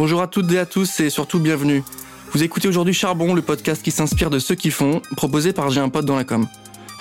[0.00, 1.84] Bonjour à toutes et à tous et surtout bienvenue.
[2.32, 5.82] Vous écoutez aujourd'hui Charbon, le podcast qui s'inspire de ceux qui font, proposé par J'ai
[5.82, 6.48] un pote dans la com.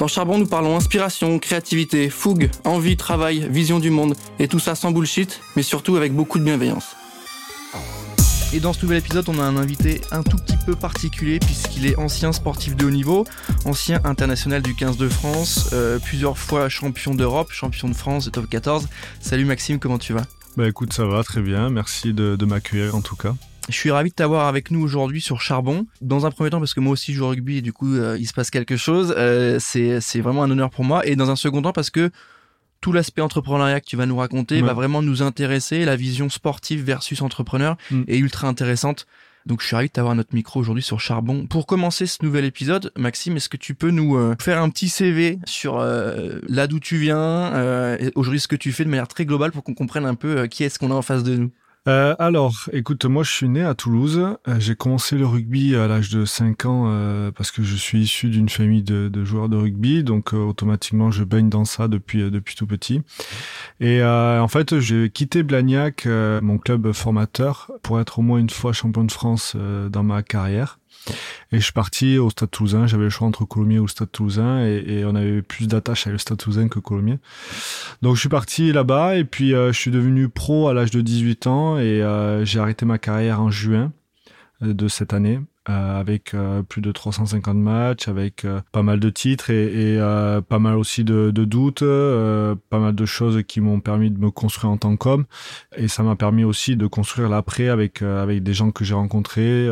[0.02, 4.76] Dans Charbon, nous parlons inspiration, créativité, fougue, envie, travail, vision du monde, et tout ça
[4.76, 6.98] sans bullshit, mais surtout avec beaucoup de bienveillance.
[8.52, 11.86] Et dans ce nouvel épisode, on a un invité un tout petit peu particulier puisqu'il
[11.86, 13.26] est ancien sportif de haut niveau,
[13.64, 18.30] ancien international du 15 de France, euh, plusieurs fois champion d'Europe, champion de France de
[18.30, 18.90] top 14.
[19.22, 20.24] Salut Maxime, comment tu vas?
[20.58, 23.36] Bah écoute, ça va très bien, merci de, m'accueillir en tout cas.
[23.70, 25.86] Je suis ravi de t'avoir avec nous aujourd'hui sur Charbon.
[26.02, 27.94] Dans un premier temps, parce que moi aussi je joue au rugby et du coup
[27.94, 31.06] euh, il se passe quelque chose, euh, c'est vraiment un honneur pour moi.
[31.06, 32.10] Et dans un second temps, parce que
[32.82, 35.86] tout l'aspect entrepreneuriat que tu vas nous raconter va vraiment nous intéresser.
[35.86, 38.04] La vision sportive versus entrepreneur mm.
[38.08, 39.06] est ultra intéressante.
[39.46, 41.48] Donc je suis ravi de t'avoir notre micro aujourd'hui sur Charbon.
[41.48, 44.90] Pour commencer ce nouvel épisode, Maxime, est-ce que tu peux nous euh, faire un petit
[44.90, 49.08] CV sur euh, là d'où tu viens, euh, aujourd'hui ce que tu fais de manière
[49.08, 51.52] très globale pour qu'on comprenne un peu qui est-ce qu'on a en face de nous?
[51.88, 54.20] Euh, alors, écoute, moi je suis né à Toulouse.
[54.20, 58.02] Euh, j'ai commencé le rugby à l'âge de 5 ans euh, parce que je suis
[58.02, 62.56] issu d'une famille de, joueurs de rugby, donc automatiquement je baigne dans ça depuis depuis
[62.56, 63.02] tout petit.
[63.80, 68.74] Et en fait, j'ai quitté Blagnac, mon club formateur, pour être au moins une fois
[68.74, 69.56] champion de France
[69.90, 70.79] dans ma carrière.
[71.52, 72.88] Et je suis parti au Stade Toulousain.
[72.88, 76.20] J'avais le choix entre Colomiers ou Stade Toulousain et, on avait plus d'attache avec le
[76.20, 77.20] Stade Toulousain que Colomiers.
[78.02, 81.02] Donc je suis parti là-bas et puis euh, je suis devenu pro à l'âge de
[81.02, 83.92] 18 ans et euh, j'ai arrêté ma carrière en juin
[84.62, 85.40] euh, de cette année.
[85.70, 90.00] Euh, avec euh, plus de 350 matchs, avec euh, pas mal de titres et,
[90.48, 94.32] pas mal aussi de, de doutes, pas mal de choses qui m'ont permis de me
[94.32, 95.26] construire en tant qu'homme.
[95.78, 99.68] Et ça m'a permis aussi de construire l'après avec avec des gens que j'ai rencontrés,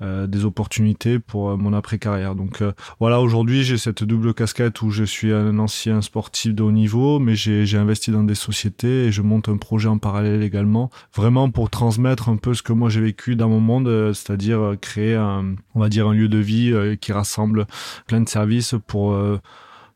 [0.00, 2.34] des opportunités pour mon après carrière.
[2.34, 2.62] Donc
[2.98, 7.18] voilà, aujourd'hui j'ai cette double casquette où je suis un ancien sportif de haut niveau,
[7.18, 11.50] mais j'ai investi dans des sociétés et je monte un projet en parallèle également, vraiment
[11.50, 15.27] pour transmettre un peu ce que moi j'ai vécu dans mon monde, c'est-à-dire créer un
[15.74, 17.66] on va dire, un lieu de vie euh, qui rassemble
[18.06, 19.38] plein de services pour euh,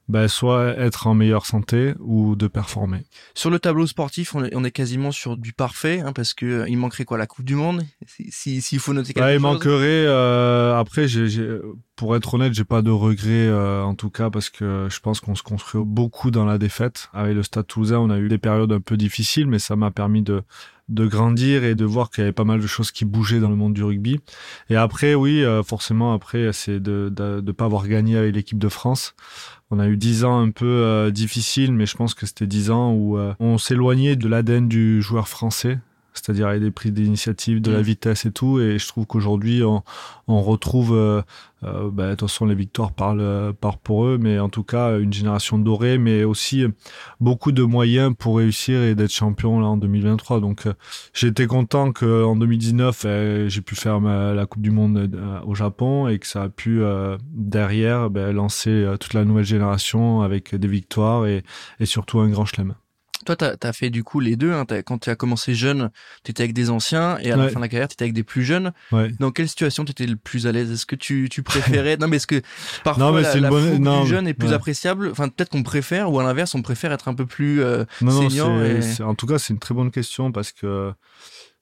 [0.09, 3.03] ben, soit être en meilleure santé ou de performer.
[3.35, 6.77] Sur le tableau sportif, on est, quasiment sur du parfait, hein, parce que euh, il
[6.77, 7.83] manquerait quoi la Coupe du Monde?
[8.29, 10.07] S'il faut noter quelque Il manquerait.
[10.77, 11.07] après,
[11.97, 15.35] pour être honnête, j'ai pas de regrets en tout cas parce que je pense qu'on
[15.35, 17.09] se construit beaucoup dans la défaite.
[17.13, 19.91] Avec le Stade Toulousain, on a eu des périodes un peu difficiles, mais ça m'a
[19.91, 20.43] permis de
[20.93, 23.49] de grandir et de voir qu'il y avait pas mal de choses qui bougeaient dans
[23.49, 24.21] le monde du rugby.
[24.69, 28.59] Et après, oui, euh, forcément, après, c'est de, de, de pas avoir gagné avec l'équipe
[28.59, 29.15] de France.
[29.71, 32.71] On a eu dix ans un peu euh, difficiles, mais je pense que c'était dix
[32.71, 35.79] ans où euh, on s'éloignait de l'ADN du joueur français
[36.15, 37.83] c'est-à-dire avec des prises d'initiative, de la mm.
[37.83, 38.61] vitesse et tout.
[38.61, 39.83] Et je trouve qu'aujourd'hui, on,
[40.29, 41.23] on, retrouve, euh,
[41.65, 44.63] euh, bah, de toute façon, les victoires parlent, euh, parlent pour eux, mais en tout
[44.63, 46.65] cas, une génération dorée, mais aussi
[47.21, 50.41] beaucoup de moyens pour réussir et d'être champion là en 2023.
[50.41, 50.67] Donc,
[51.15, 53.07] j'ai été content qu'en 2019,
[53.49, 55.11] j'ai pu faire la Coupe du Monde
[55.47, 56.83] au Japon et que ça a pu
[57.33, 61.43] derrière bah, lancer toute la nouvelle génération avec des victoires et,
[61.81, 62.75] et surtout un grand chelem.
[63.25, 64.53] Toi, tu as, fait du coup les deux.
[64.53, 64.65] Hein.
[64.85, 65.91] Quand tu as commencé jeune,
[66.25, 68.15] tu étais avec des anciens et à la fin de la carrière, tu étais avec
[68.15, 68.73] des plus jeunes.
[69.19, 70.71] Dans quelle situation tu étais le plus à l'aise?
[70.71, 71.97] Est-ce que tu, tu préférais?
[72.03, 72.43] Non, mais est-ce que
[72.83, 73.79] parfois non, mais la, la bonne...
[73.79, 75.09] non, du jeune est plus appréciable?
[75.11, 78.29] Enfin, peut-être qu'on préfère ou à l'inverse, on préfère être un peu plus euh, non,
[78.29, 78.63] senior.
[78.63, 78.81] et...
[79.03, 80.93] En tout cas, c'est une très bonne question parce que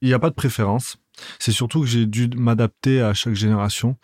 [0.00, 0.96] il n'y a pas de préférence.
[1.38, 3.96] C'est surtout que j'ai dû m'adapter à chaque génération.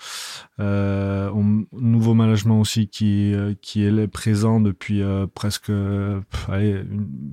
[0.59, 1.31] Euh,
[1.73, 5.71] nouveau management aussi qui euh, qui est présent depuis euh, presque
[6.49, 6.83] allez,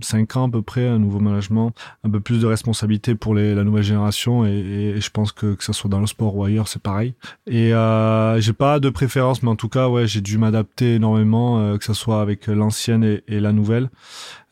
[0.02, 1.74] 5 ans à peu près, un nouveau management,
[2.04, 4.52] un peu plus de responsabilité pour la nouvelle génération et,
[4.96, 7.16] et, je pense que que ce soit dans le sport ou ailleurs, c'est pareil.
[7.48, 11.60] Et euh, j'ai pas de préférence, mais en tout cas, ouais, j'ai dû m'adapter énormément,
[11.60, 13.90] euh, que ce soit avec l'ancienne et, et, la nouvelle.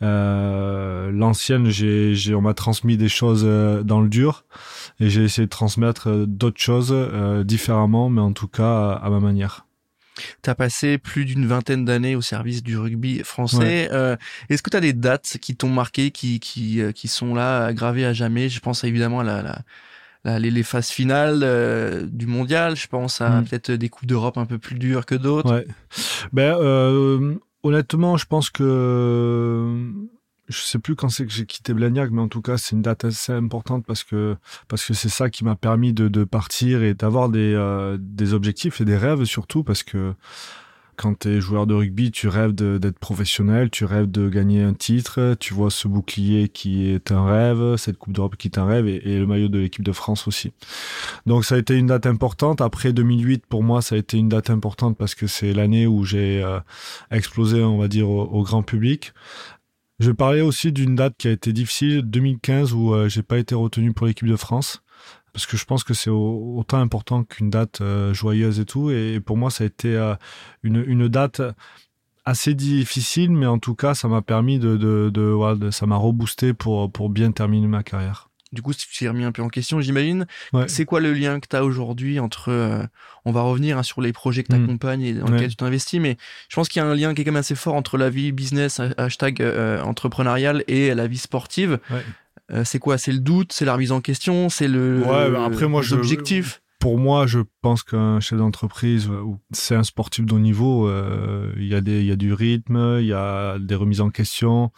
[0.01, 4.45] Euh, l'ancienne, j'ai, j'ai, on m'a transmis des choses dans le dur
[5.01, 9.09] et j'ai essayé de transmettre euh, d'autres choses euh, différemment, mais en tout cas à,
[9.09, 9.65] ma manière.
[10.43, 13.89] Tu as passé plus d'une vingtaine d'années au service du rugby français.
[13.91, 14.15] Euh,
[14.49, 18.05] est-ce que tu as des dates qui t'ont marqué, qui, qui, qui sont là, gravées
[18.05, 18.47] à jamais?
[18.47, 19.63] Je pense évidemment à la,
[20.23, 22.75] la, les, phases finales du mondial.
[22.75, 23.45] Je pense à mm.
[23.45, 25.51] peut-être des coupes d'Europe un peu plus dures que d'autres.
[25.51, 25.67] Ouais.
[26.31, 29.75] Ben, honnêtement, je pense que
[30.51, 32.81] je sais plus quand c'est que j'ai quitté Blagnac, mais en tout cas, c'est une
[32.81, 34.35] date assez importante parce que
[34.67, 38.81] parce que c'est ça qui m'a permis de, partir et d'avoir des euh, des objectifs
[38.81, 40.13] et des rêves surtout parce que
[41.01, 44.73] quand tu es joueur de rugby, tu rêves d'être professionnel, tu rêves de gagner un
[44.73, 48.65] titre, tu vois ce bouclier qui est un rêve, cette Coupe d'Europe qui est un
[48.65, 50.53] rêve et, le maillot de l'équipe de France aussi.
[51.25, 52.61] Donc ça a été une date importante.
[52.61, 56.03] Après 2008, pour moi, ça a été une date importante parce que c'est l'année où
[56.03, 56.59] j'ai euh,
[57.09, 59.13] explosé, on va dire, au grand public.
[60.01, 63.93] Je parlais aussi d'une date qui a été difficile, 2015, où j'ai pas été retenu
[63.93, 64.83] pour l'équipe de France
[65.33, 68.91] parce que je pense que c'est autant important qu'une date euh, joyeuse et tout.
[68.91, 70.15] Et pour moi, ça a été euh,
[70.63, 71.41] une, une, date
[72.25, 76.53] assez difficile, mais en tout cas, ça m'a permis de, de, de, ça m'a reboosté
[76.53, 78.30] pour, pour bien terminer ma carrière.
[78.51, 80.25] Du coup, si tu t'es remis un peu en question, j'imagine.
[80.67, 82.83] C'est quoi le lien que tu as aujourd'hui entre, euh,
[83.25, 85.99] on va revenir hein, sur les projets que tu accompagnes et dans lesquels tu t'investis,
[85.99, 86.17] mais
[86.49, 88.09] je pense qu'il y a un lien qui est quand même assez fort entre la
[88.09, 89.41] vie business, hashtag
[89.83, 91.79] entrepreneurial et la vie sportive.
[91.89, 92.03] Ouais.
[92.51, 92.97] Euh, c'est quoi?
[92.97, 95.01] C'est le doute, c'est la remise en question, c'est le.
[95.01, 96.60] Ouais, bah, après moi, objectif.
[96.81, 100.87] Pour moi, je pense qu'un chef d'entreprise, euh, c'est un sportif de haut niveau.
[100.87, 104.01] Euh, il y a des, il y a du rythme, il y a des remises
[104.01, 104.71] en question.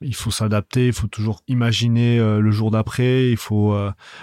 [0.00, 3.30] Il faut s'adapter, il faut toujours imaginer euh, le jour d'après.
[3.30, 3.72] Il faut,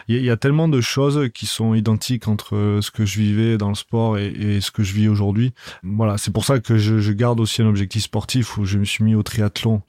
[0.10, 3.70] il y, a tellement de choses qui sont identiques entre ce que je vivais dans
[3.70, 5.54] le sport et, ce que je vis aujourd'hui.
[5.84, 8.84] Voilà, c'est pour ça que je, je, garde aussi un objectif sportif où je me
[8.84, 9.82] suis mis au triathlon.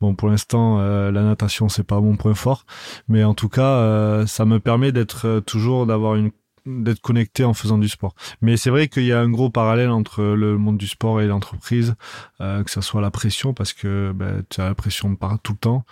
[0.00, 2.64] Bon, pour l'instant, la natation c'est pas mon point fort,
[3.08, 6.30] mais en tout cas, ça me permet d'être toujours d'avoir une
[6.66, 8.14] d'être connecté en faisant du sport.
[8.40, 11.26] Mais c'est vrai qu'il y a un gros parallèle entre le monde du sport et
[11.26, 11.94] l'entreprise,
[12.40, 15.52] euh, que ça soit la pression, parce que ben, tu as la pression par tout
[15.52, 15.84] le temps.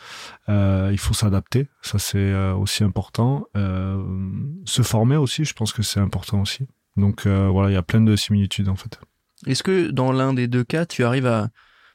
[0.49, 3.47] Euh, il faut s'adapter, ça c'est euh, aussi important.
[3.57, 4.03] Euh,
[4.65, 6.67] se former aussi, je pense que c'est important aussi.
[6.97, 8.99] Donc voilà, il y a plein de similitudes en fait.
[9.47, 11.49] Est-ce que dans l'un des deux cas, tu arrives à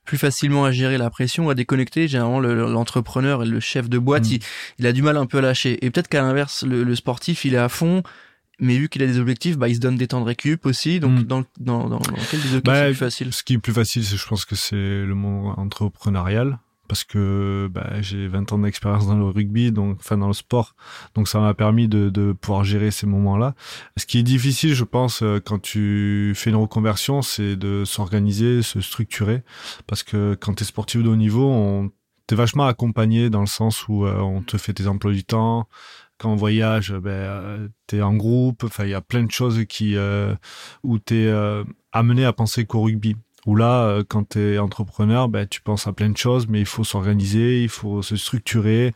[0.05, 2.07] plus facilement à gérer la pression, à déconnecter?
[2.07, 4.37] Généralement, l'entrepreneur et le chef de boîte, mm.
[4.79, 5.83] il, a du mal un peu à lâcher.
[5.85, 8.01] Et peut-être qu'à l'inverse, le, le, sportif, il est à fond
[8.59, 10.99] mais vu qu'il a des objectifs, bah, il se donne des temps de récup aussi.
[10.99, 11.23] Donc, hmm.
[11.23, 13.33] dans, dans, dans, quel des cas bah, plus facile?
[13.33, 16.59] Ce qui est plus facile, c'est, je pense que c'est le monde entrepreneurial.
[16.89, 20.75] Parce que bah, j'ai 20 ans d'expérience dans le rugby, donc enfin dans le sport,
[21.15, 23.55] donc ça m'a permis de, de pouvoir gérer ces moments-là.
[23.95, 28.61] Ce qui est difficile, je pense, euh, quand tu fais une reconversion, c'est de s'organiser,
[28.61, 29.43] se structurer,
[29.87, 31.89] parce que quand tu es sportif de haut niveau, on
[32.27, 35.67] t'es vachement accompagné dans le sens où euh, on te fait tes emplois du temps,
[36.17, 38.65] quand on voyage, ben, euh, tu es en groupe.
[38.79, 40.33] Il y a plein de choses qui, euh,
[40.83, 43.15] où tu es euh, amené à penser qu'au rugby.
[43.45, 46.65] Ou là, quand tu es entrepreneur, ben, tu penses à plein de choses, mais il
[46.65, 48.93] faut s'organiser, il faut se structurer,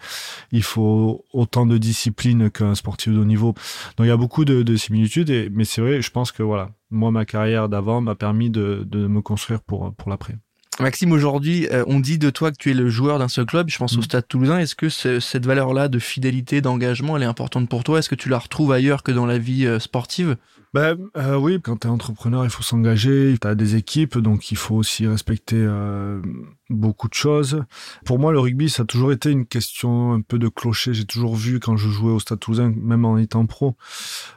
[0.54, 3.54] il faut autant de discipline qu'un sportif de haut niveau.
[3.98, 6.72] Donc il y a beaucoup de, similitudes, et, mais c'est vrai, je pense que voilà,
[6.92, 10.38] moi, ma carrière d'avant m'a permis de, de me construire pour, pour l'après.
[10.80, 13.70] Maxime, aujourd'hui, euh, on dit de toi que tu es le joueur d'un seul club.
[13.70, 14.04] Je pense au mm.
[14.04, 14.60] Stade Toulousain.
[14.60, 18.00] Est-ce que cette valeur-là de fidélité, d'engagement, elle est importante pour toi?
[18.00, 20.38] Est-ce que tu la retrouves ailleurs que dans la vie euh, sportive?
[20.78, 24.52] Ben euh, oui, quand tu es entrepreneur, il faut s'engager, tu as des équipes, donc
[24.52, 26.22] il faut aussi respecter euh,
[26.70, 27.64] beaucoup de choses.
[28.06, 30.94] Pour moi, le rugby, ça a toujours été une question un peu de clocher.
[30.94, 33.76] J'ai toujours vu quand je jouais au Stade Toulousain, même en étant pro,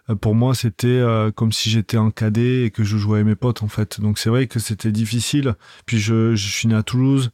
[0.09, 1.05] euh, pour moi, c'était
[1.37, 4.01] comme si j'étais en cadet et que je jouais avec mes potes, en fait.
[4.01, 5.57] Donc c'est vrai que c'était difficile.
[5.85, 7.33] Puis je suis né à Toulouse.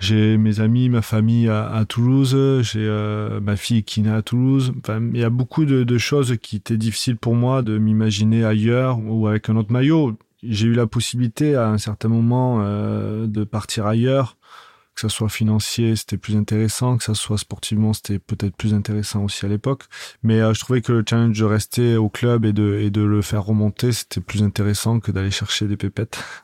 [0.00, 4.72] J'ai mes amis, ma famille à, Toulouse, j'ai euh, ma fille qui naît à Toulouse.
[4.78, 8.44] Enfin, il y a beaucoup de, de, choses qui étaient difficiles pour moi de m'imaginer
[8.44, 10.16] ailleurs ou avec un autre maillot.
[10.42, 14.36] J'ai eu la possibilité à un certain moment euh, de partir ailleurs,
[14.94, 19.24] que ça soit financier, c'était plus intéressant, que ça soit sportivement, c'était peut-être plus intéressant
[19.24, 19.84] aussi à l'époque.
[20.22, 23.02] Mais euh, je trouvais que le challenge de rester au club et de, et de
[23.02, 26.22] le faire remonter, c'était plus intéressant que d'aller chercher des pépettes.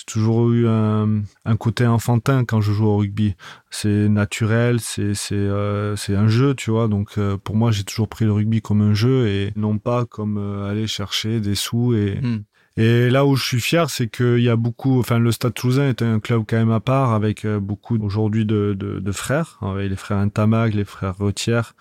[0.00, 3.34] J'ai toujours eu un, un, côté enfantin quand je joue au rugby.
[3.70, 6.88] C'est naturel, c'est euh, un jeu, tu vois.
[6.88, 10.06] Donc euh, pour moi, j'ai toujours pris le rugby comme un jeu et non pas
[10.06, 12.44] comme euh, aller chercher des sous et hmm.
[12.76, 15.88] Et là où je suis fier, c'est qu'il y a beaucoup, enfin le Stade Toulousain
[15.88, 19.90] est un club quand même à part avec beaucoup aujourd'hui de, de, de, frères, avec
[19.90, 21.74] les frères Intamag, les frères Retière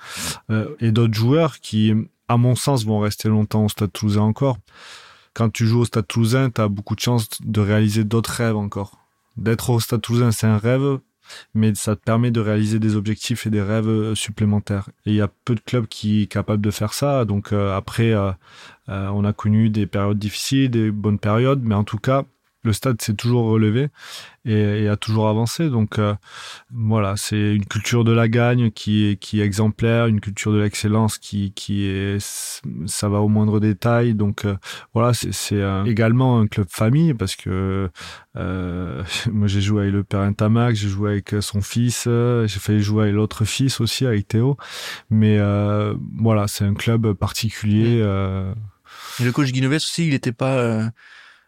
[0.79, 1.93] et d'autres joueurs qui,
[2.27, 4.57] à mon sens, vont rester longtemps au Stade Toulousain encore
[5.39, 8.57] quand tu joues au Stade Toulousain, tu as beaucoup de chances de réaliser d'autres rêves
[8.57, 8.97] encore.
[9.37, 10.99] D'être au Stade Toulousain, c'est un rêve,
[11.53, 14.89] mais ça te permet de réaliser des objectifs et des rêves euh, supplémentaires.
[15.05, 17.23] Il y a peu de clubs qui sont capables de faire ça.
[17.23, 18.33] Donc euh, après, euh,
[18.89, 22.25] on a connu des périodes difficiles, des bonnes périodes, mais en tout cas,
[22.63, 23.87] le stade s'est toujours relevé
[24.45, 25.69] et, a toujours avancé.
[25.69, 26.15] Donc euh,
[26.71, 30.59] voilà, c'est une culture de la gagne qui est, qui est exemplaire, une culture de
[30.59, 32.17] l'excellence qui, qui est,
[32.85, 34.13] ça va au moindre détail.
[34.13, 34.55] Donc euh,
[34.93, 37.89] voilà, c'est également un club famille parce que
[38.37, 42.81] euh, moi j'ai joué avec le père Intamac, j'ai joué avec son fils, j'ai failli
[42.81, 44.57] jouer avec l'autre fils aussi, avec Théo.
[45.09, 45.39] Mais
[46.17, 47.99] voilà, c'est un club particulier.
[49.19, 50.91] Et le coach Guinoves aussi, il n'était pas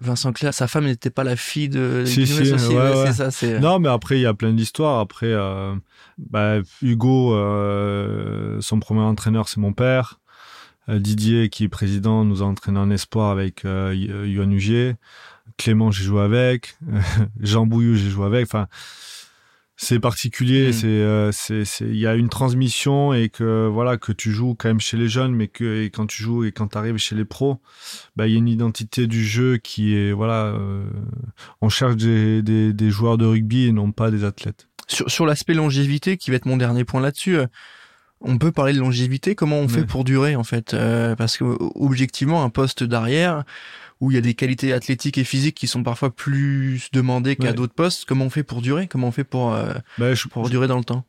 [0.01, 3.59] Vincent Clair, sa femme n'était pas la fille de si, si, ouais, Ça, c'est...
[3.59, 4.99] Non, mais après, il y a plein d'histoires.
[4.99, 5.75] Après, euh,
[6.17, 10.19] bah, Hugo, euh, son premier entraîneur, c'est mon père.
[10.89, 14.95] Euh, Didier, qui est président, nous a entraîné en espoir avec euh, Yohann Hugier.
[15.57, 16.77] Clément, j'ai joué avec.
[17.39, 18.47] Jean Bouillou, j'ai joué avec.
[18.47, 18.67] Enfin,
[19.83, 20.73] c'est particulier, Mm.
[20.73, 24.53] c'est euh, c'est c'est il y a une transmission et que voilà que tu joues
[24.53, 26.97] quand même chez les jeunes, mais que et quand tu joues et quand tu arrives
[26.97, 27.59] chez les pros,
[28.15, 30.83] bah il y a une identité du jeu qui est voilà, euh,
[31.61, 34.67] on cherche des, des des joueurs de rugby et non pas des athlètes.
[34.87, 37.47] Sur, sur l'aspect longévité, qui va être mon dernier point là-dessus, euh,
[38.19, 39.33] on peut parler de longévité.
[39.33, 41.45] Comment on fait pour durer en fait Euh, Parce que
[41.75, 43.43] objectivement, un poste d'arrière
[44.01, 47.49] où il y a des qualités athlétiques et physiques qui sont parfois plus demandées qu'à
[47.49, 47.53] Ouais.
[47.53, 48.03] d'autres postes.
[48.05, 48.87] Comment on fait pour durer?
[48.87, 51.05] Comment on fait pour euh, Bah, je, pour durer dans le temps?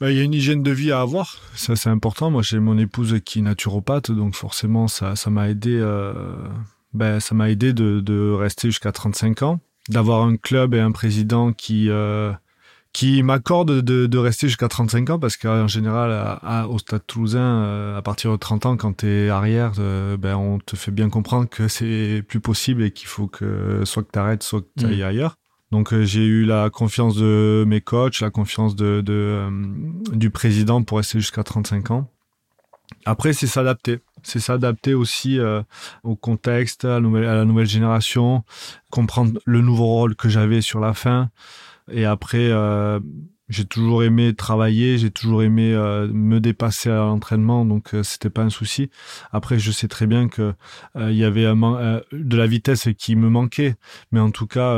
[0.00, 2.30] Bah, il y a une hygiène de vie à avoir, ça c'est important.
[2.30, 6.34] Moi j'ai mon épouse qui est naturopathe, donc forcément ça ça m'a aidé, euh,
[6.92, 9.60] ben, ça m'a aidé de, de rester jusqu'à 35 ans,
[9.90, 12.32] d'avoir un club et un président qui euh,
[12.92, 17.06] qui m'accorde de, de rester jusqu'à 35 ans parce qu'en général à, à- au Stade
[17.06, 20.90] Toulousain euh, à partir de 30 ans quand t'es arrière euh, ben on te fait
[20.90, 24.68] bien comprendre que c'est plus possible et qu'il faut que soit que t'arrêtes soit que
[24.80, 25.06] t'ailles Mm.
[25.06, 25.36] ailleurs
[25.70, 29.50] donc euh, j'ai eu la confiance de mes coachs, la confiance de, de euh,
[30.12, 32.10] du président pour rester jusqu'à 35 ans.
[33.06, 34.00] Après, c'est s'adapter.
[34.22, 35.62] C'est s'adapter aussi euh,
[36.04, 38.44] au contexte, à la, nouvelle, à la nouvelle génération,
[38.90, 41.30] comprendre le nouveau rôle que j'avais sur la fin.
[41.90, 43.00] Et après, euh,
[43.52, 48.30] j'ai toujours aimé travailler, j'ai toujours aimé euh, me dépasser à l'entraînement, donc euh, c'était
[48.30, 48.90] pas un souci.
[49.30, 50.54] Après, je sais très bien que
[50.96, 53.76] euh, il y avait de la vitesse qui me manquait,
[54.10, 54.74] mais en tout cas,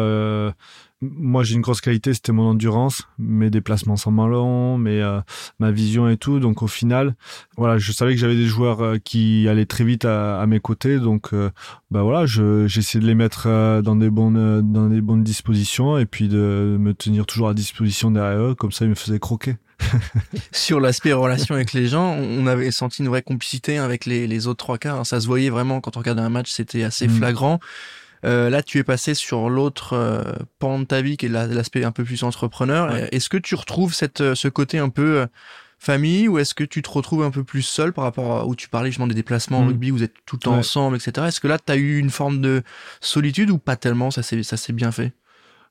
[1.16, 5.20] moi j'ai une grosse qualité, c'était mon endurance, mes déplacements sans ballon, mais euh,
[5.58, 6.40] ma vision et tout.
[6.40, 7.14] Donc au final,
[7.56, 10.61] voilà, je savais que j'avais des joueurs euh, qui allaient très vite à, à mes
[10.61, 11.50] côtés, donc euh,
[11.90, 15.99] bah voilà, je j'essayais de les mettre euh, dans des bonnes dans des bonnes dispositions
[15.99, 19.18] et puis de me tenir toujours à disposition derrière eux, comme ça ils me faisaient
[19.18, 19.56] croquer.
[20.52, 24.46] Sur l'aspect relation avec les gens, on avait senti une vraie complicité avec les, les
[24.46, 25.04] autres trois quarts.
[25.04, 27.11] Ça se voyait vraiment quand on regardait un match, c'était assez Mm.
[27.11, 27.58] flagrant.
[28.25, 30.23] Euh, là, tu es passé sur l'autre euh,
[30.59, 32.90] pan de ta vie, qui est la- l'aspect un peu plus entrepreneur.
[32.93, 33.09] Ouais.
[33.12, 35.26] Est-ce que tu retrouves cette, euh, ce côté un peu
[35.78, 38.54] famille, ou est-ce que tu te retrouves un peu plus seul par rapport à où
[38.57, 39.69] tu parlais justement des déplacements en Mm.
[39.69, 40.59] rugby, vous êtes tout le temps Ouais.
[40.61, 41.26] ensemble, etc.
[41.28, 42.62] Est-ce que là, tu as eu une forme de
[43.02, 45.12] solitude ou pas tellement Ça s'est bien fait?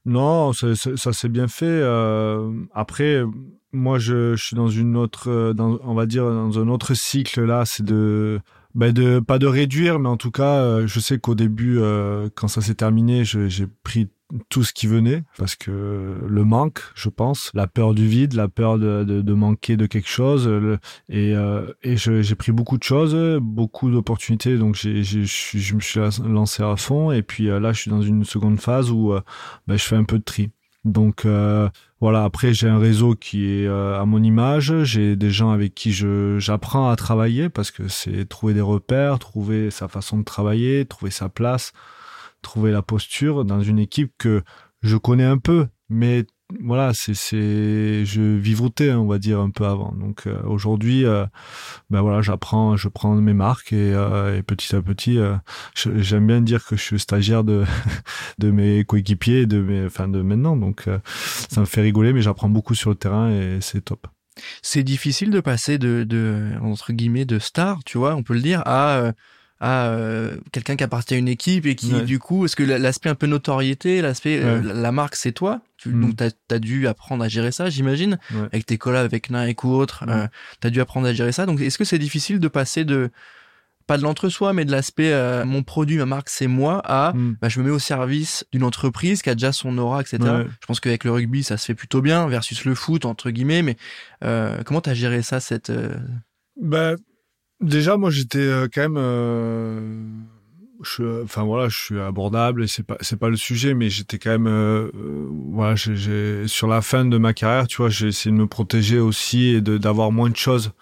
[0.06, 1.66] Non, ça, ça, ça s'est bien fait.
[1.66, 3.24] euh, après,
[3.72, 7.44] moi, je, je suis dans une autre, dans, on va dire, dans un autre cycle
[7.46, 7.64] là.
[7.66, 8.40] C'est de,
[8.75, 12.48] de, pas de réduire, mais en tout cas, euh, je sais qu'au début, euh, quand
[12.48, 14.10] ça s'est terminé, j'ai pris
[14.50, 18.48] tout ce qui venait parce que le manque, je pense, la peur du vide, la
[18.48, 20.50] peur de, manquer de quelque chose,
[21.08, 26.63] et, euh, j'ai pris beaucoup de choses, beaucoup d'opportunités, donc j'ai, je me suis lancé
[26.63, 29.13] à fond, et puis là, je suis dans une seconde phase où
[29.68, 30.50] ben, je fais un peu de tri.
[30.84, 31.27] Donc
[32.04, 35.74] voilà, après j'ai un réseau qui est euh, à mon image, j'ai des gens avec
[35.74, 40.84] qui j'apprends à travailler parce que c'est trouver des repères, trouver sa façon de travailler,
[40.84, 41.72] trouver sa place,
[42.42, 44.44] trouver la posture dans une équipe que
[44.82, 46.26] je connais un peu, mais
[46.62, 49.94] voilà, c'est c'est je vivotais on va dire un peu avant.
[49.94, 51.26] Donc euh, aujourd'hui euh,
[51.90, 55.36] ben voilà, j'apprends, je prends mes marques et, euh, et petit à petit euh,
[55.76, 57.64] j'aime bien dire que je suis stagiaire de
[58.40, 60.56] de mes coéquipiers, de mes, enfin de maintenant.
[60.56, 64.08] Donc euh, ça me fait rigoler, mais j'apprends beaucoup sur le terrain et c'est top.
[64.62, 68.42] C'est difficile de passer de, de entre guillemets de star, tu vois, on peut le
[68.42, 69.12] dire, à euh,
[69.65, 72.01] à euh, quelqu'un qui appartient à une équipe et qui Ouais.
[72.01, 74.74] du coup, est-ce que la- l'aspect un peu notoriété, l'aspect euh, Ouais.
[74.74, 76.01] la, marque, c'est toi, tu, Mm.
[76.01, 78.41] donc t'as as dû apprendre à gérer ça, j'imagine, Ouais.
[78.51, 80.27] avec tes collabs avec Nike ou autre, euh,
[80.60, 81.46] t'as dû apprendre à gérer ça.
[81.46, 83.10] Donc est-ce que c'est difficile de passer de
[83.88, 87.36] pas de l'entre-soi, mais de l'aspect euh, mon produit, ma marque, c'est moi, à Mm.
[87.41, 90.17] bah, je me mets au service d'une entreprise qui a déjà son aura, etc.
[90.20, 90.46] Ouais.
[90.62, 93.62] Je pense qu'avec le rugby, ça se fait plutôt bien versus le foot entre guillemets.
[93.62, 93.77] Mais
[94.25, 95.96] euh, comment t'as géré ça, cette euh,
[96.62, 96.96] Ben,
[97.63, 98.98] déjà, moi, j'étais euh, quand même.
[98.98, 100.05] euh,
[100.84, 104.17] je, enfin voilà, je suis abordable et c'est pas c'est pas le sujet, mais j'étais
[104.20, 104.91] quand même euh,
[105.51, 109.46] voilà, sur la fin de ma carrière, tu vois, j'ai essayé de me protéger aussi
[109.55, 110.74] et d'avoir moins de choses,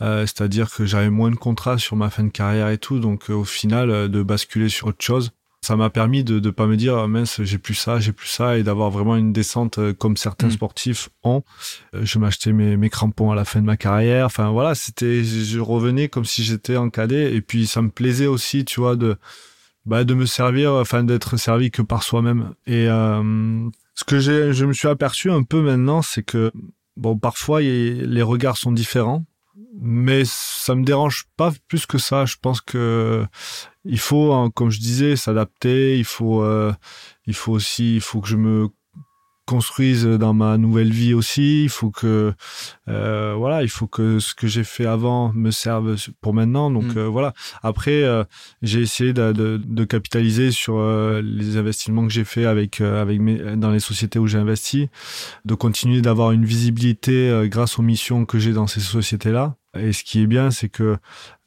[0.00, 3.42] c'est-à-dire que j'avais moins de contrats sur ma fin de carrière et tout, donc au
[3.44, 5.32] final de basculer sur autre chose.
[5.68, 8.26] Ça m'a permis de ne pas me dire ah, mince j'ai plus ça j'ai plus
[8.26, 10.52] ça et d'avoir vraiment une descente euh, comme certains Mm.
[10.52, 11.42] sportifs ont
[11.94, 14.26] euh, je m'achetais mes, mes crampons à la fin de ma carrière.
[14.26, 17.34] Enfin voilà, c'était, je, revenais comme si j'étais en cadet.
[17.34, 19.16] Et puis ça me plaisait aussi, tu vois, de,
[19.86, 22.54] bah, de me servir, enfin d'être servi que par soi-même.
[22.66, 26.50] Et euh, ce que j'ai, je me suis aperçu un peu maintenant, c'est que
[26.96, 29.24] bon, parfois y les regards sont différents,
[29.80, 32.24] mais ça me dérange pas plus que ça.
[32.24, 33.24] Je pense que
[33.84, 35.98] il faut, hein, comme je disais, s'adapter.
[35.98, 36.72] Il faut, euh,
[37.26, 38.68] il faut aussi, il faut que je me
[39.48, 41.64] construise dans ma nouvelle vie aussi.
[41.64, 42.34] Il faut que
[42.88, 46.70] euh, voilà, il faut que ce que j'ai fait avant me serve pour maintenant.
[46.70, 46.98] Donc mm.
[46.98, 47.32] euh, voilà.
[47.62, 48.24] Après, euh,
[48.60, 53.20] j'ai essayé de, de, de, capitaliser sur euh, les investissements que j'ai fait avec avec
[53.20, 54.90] mes, dans les sociétés où j'ai investi,
[55.46, 59.56] de continuer d'avoir une visibilité grâce aux missions que j'ai dans ces sociétés-là.
[59.78, 60.96] Et ce qui est bien, c'est que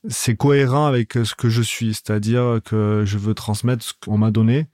[0.08, 4.31] c'est cohérent avec ce que je suis, c'est-à-dire que je veux transmettre ce qu'on m'a
[4.31, 4.67] donné,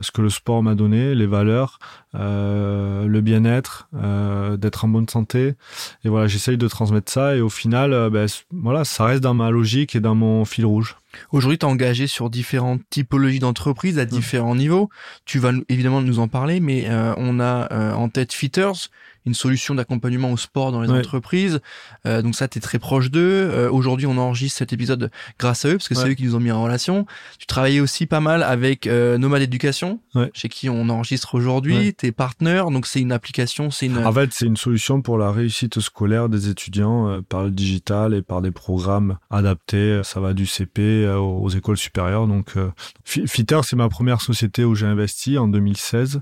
[0.00, 1.78] ce que le sport m'a donné, les valeurs,
[2.14, 5.54] euh, le bien-être, euh, d'être en bonne santé.
[6.04, 9.34] Et voilà, j'essaye de transmettre ça et au final, euh, ben, voilà, ça reste dans
[9.34, 10.96] ma logique et dans mon fil rouge.
[11.32, 14.08] Aujourd'hui, tu es engagé sur différentes typologies d'entreprises à mmh.
[14.08, 14.88] différents niveaux.
[15.24, 18.90] Tu vas évidemment nous en parler, mais euh, on a euh, en tête Fitters,
[19.26, 21.60] une solution d'accompagnement au sport dans les entreprises.
[22.06, 23.20] Euh, donc ça, tu es très proche d'eux.
[23.20, 26.36] Euh, aujourd'hui, on enregistre cet épisode grâce à eux, parce que c'est eux qui nous
[26.36, 27.06] ont mis en relation.
[27.38, 30.00] Tu travaillais aussi pas mal avec euh, Nomad Éducation,
[30.32, 31.94] chez qui on enregistre aujourd'hui.
[31.94, 33.98] Tes partenaires, donc c'est une application, c'est une...
[33.98, 38.14] En fait, c'est une solution pour la réussite scolaire des étudiants euh, par le digital
[38.14, 40.00] et par des programmes adaptés.
[40.04, 42.26] Ça va du CP aux écoles supérieures.
[42.26, 42.54] Donc,
[43.04, 46.20] Fitter, c'est ma première société où j'ai investi en 2016.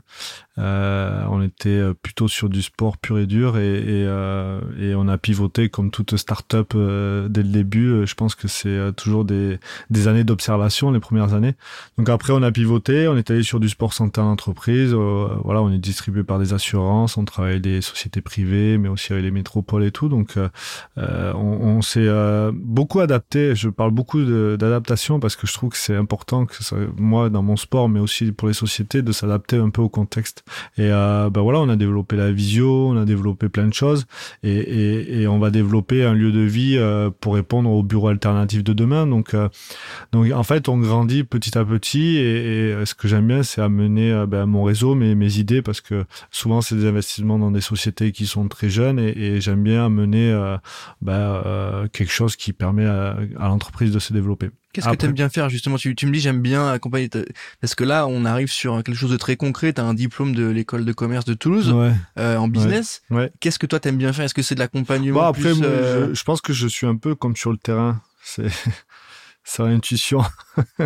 [0.59, 5.19] Euh, on était plutôt sur du sport pur et dur et, euh, et on a
[5.19, 8.07] pivoté comme toute start-up euh, dès le début.
[8.07, 9.59] Je pense que c'est toujours des,
[9.91, 11.55] des années d'observation, les premières années.
[11.99, 14.93] Donc après, on a pivoté, on est allé sur du sport santé en entreprise.
[14.93, 19.13] voilà, on est distribué par des assurances, on travaille avec des sociétés privées, mais aussi
[19.13, 20.09] avec les métropoles et tout.
[20.09, 20.39] Donc
[20.97, 22.09] on, on s'est
[22.53, 23.55] beaucoup adapté.
[23.55, 27.43] Je parle beaucoup d'adaptation parce que je trouve que c'est important que ça, moi, dans
[27.43, 30.45] mon sport, mais aussi pour les sociétés, de s'adapter un peu au contexte.
[30.77, 34.07] Et euh, ben voilà, on a développé la visio, on a développé plein de choses,
[34.43, 38.63] et, et, on va développer un lieu de vie euh, pour répondre au bureau alternatif
[38.63, 39.07] de demain.
[39.07, 39.49] Donc, euh,
[40.13, 43.61] donc en fait, on grandit petit à petit, et, et ce que j'aime bien, c'est
[43.61, 47.51] amener euh, ben, mon réseau, mes, mes idées, parce que souvent c'est des investissements dans
[47.51, 50.57] des sociétés qui sont très jeunes, et, j'aime bien amener euh,
[51.03, 54.51] ben, quelque chose qui permet à l'entreprise de se développer.
[54.75, 55.77] Qu'est-ce que tu aimes bien faire justement?
[55.77, 57.09] Tu, tu me dis j'aime bien accompagner
[57.61, 59.73] parce que là on arrive sur quelque chose de très concret.
[59.73, 61.75] Tu as un diplôme de l'école de commerce de Toulouse
[62.19, 63.03] euh, en business.
[63.11, 63.31] Ouais.
[63.41, 64.25] Qu'est-ce que toi t'aimes bien faire?
[64.25, 66.97] Est-ce que c'est de l'accompagnement bon, Après, euh, je, je, pense que je suis un
[66.97, 68.03] peu comme sur le terrain.
[68.23, 68.49] C'est
[69.45, 70.23] c'est l'intuition.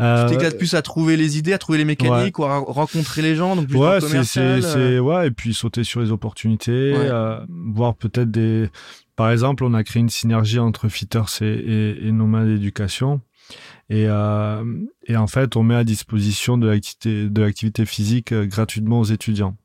[0.00, 3.22] Euh, tu t'éclates plus à trouver les idées, à trouver les mécaniques, ou à rencontrer
[3.22, 4.98] les gens, donc plus ouais, c'est, c'est, euh.
[5.00, 8.68] ouais, et puis sauter sur les opportunités, euh, voir peut-être des,
[9.16, 13.22] par exemple, on a créé une synergie entre Fitters et, et, et Nomad Éducation.
[13.88, 14.64] Et, euh,
[15.06, 19.04] et en fait, on met à disposition de l'activité, de l'activité physique euh, gratuitement aux
[19.04, 19.56] étudiants.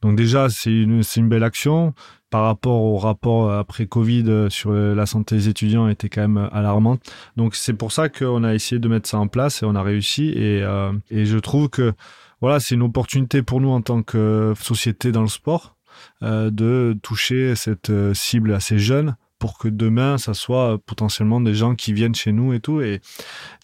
[0.00, 1.94] Donc déjà, c'est une, c'est une belle action.
[2.32, 6.48] Par rapport au rapport après Covid euh, sur la santé des étudiants était quand même
[6.50, 7.02] alarmante.
[7.36, 9.82] Donc c'est pour ça qu'on a essayé de mettre ça en place et on a
[9.82, 10.30] réussi.
[10.30, 11.92] Et, euh, et je trouve que
[12.40, 15.76] voilà, c'est une opportunité pour nous en tant que société dans le sport
[16.22, 21.54] euh, de toucher cette euh, cible assez jeune pour que demain, ça soit potentiellement des
[21.54, 22.80] gens qui viennent chez nous et tout.
[22.80, 23.00] Et,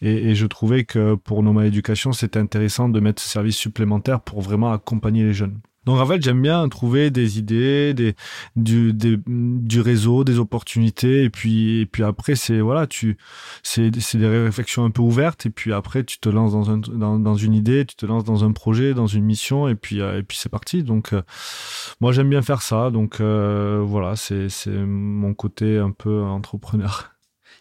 [0.03, 4.21] et, et je trouvais que pour Noma Éducation, c'était intéressant de mettre ce service supplémentaire
[4.21, 5.59] pour vraiment accompagner les jeunes.
[5.89, 8.15] Donc en fait, j'aime bien trouver des idées, des,
[8.57, 13.17] du, des, du réseau, des opportunités, et puis et puis après c'est voilà, tu
[13.63, 16.77] c'est c'est des réflexions un peu ouvertes, et puis après tu te lances dans un
[16.77, 20.03] dans, dans une idée, tu te lances dans un projet, dans une mission, et puis
[20.03, 20.83] euh, et puis c'est parti.
[20.83, 21.23] Donc euh,
[22.03, 27.13] moi j'aime bien faire ça, donc euh, voilà, c'est c'est mon côté un peu entrepreneur.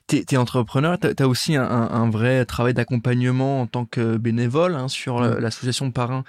[0.08, 4.76] T'es es entrepreneur, t'as as aussi un, un, vrai travail d'accompagnement en tant que bénévole
[4.76, 6.26] hein, sur l'association de parrains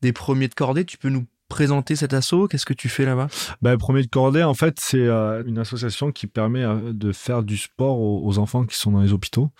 [0.00, 0.84] des premiers de cordée.
[0.84, 2.48] Tu peux nous présenter cet assaut?
[2.48, 3.28] Qu'est-ce que tu fais là-bas?
[3.60, 7.42] Ben, Premier de cordée, en fait, c'est euh, une association qui permet euh, de faire
[7.42, 9.50] du sport aux, enfants qui sont dans les hôpitaux.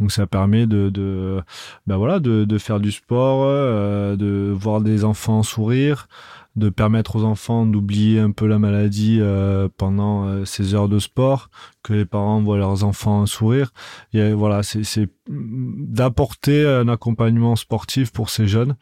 [0.00, 1.42] Donc ça permet de, de
[1.86, 6.08] ben voilà, de, de faire du sport, euh, de voir des enfants sourire,
[6.56, 10.98] de permettre aux enfants d'oublier un peu la maladie euh, pendant euh, ces heures de
[10.98, 11.50] sport,
[11.82, 13.72] que les parents voient leurs enfants sourire.
[14.12, 18.76] Et voilà, c'est d'apporter un accompagnement sportif pour ces jeunes.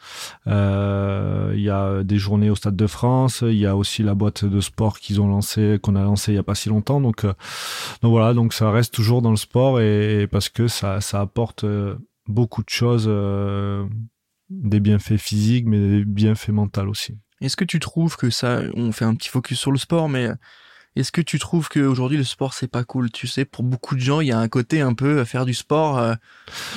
[0.46, 4.14] Euh, il y a des journées au Stade de France, il y a aussi la
[4.14, 7.00] boîte de sport qu'ils ont lancé, qu'on a lancé il y a pas si longtemps.
[7.00, 7.32] Donc, euh,
[8.02, 11.64] donc voilà, donc ça reste toujours dans le sport et, parce que ça, ça apporte
[11.64, 13.84] euh, beaucoup de choses, euh,
[14.50, 17.18] des bienfaits physiques, mais des bienfaits mentaux aussi.
[17.42, 20.28] Est-ce que tu trouves que ça, on fait un petit focus sur le sport, mais
[20.94, 23.10] est-ce que tu trouves qu'aujourd'hui le sport c'est pas cool?
[23.10, 25.46] Tu sais, pour beaucoup de gens, il y a un côté un peu à faire
[25.46, 26.14] du sport, euh,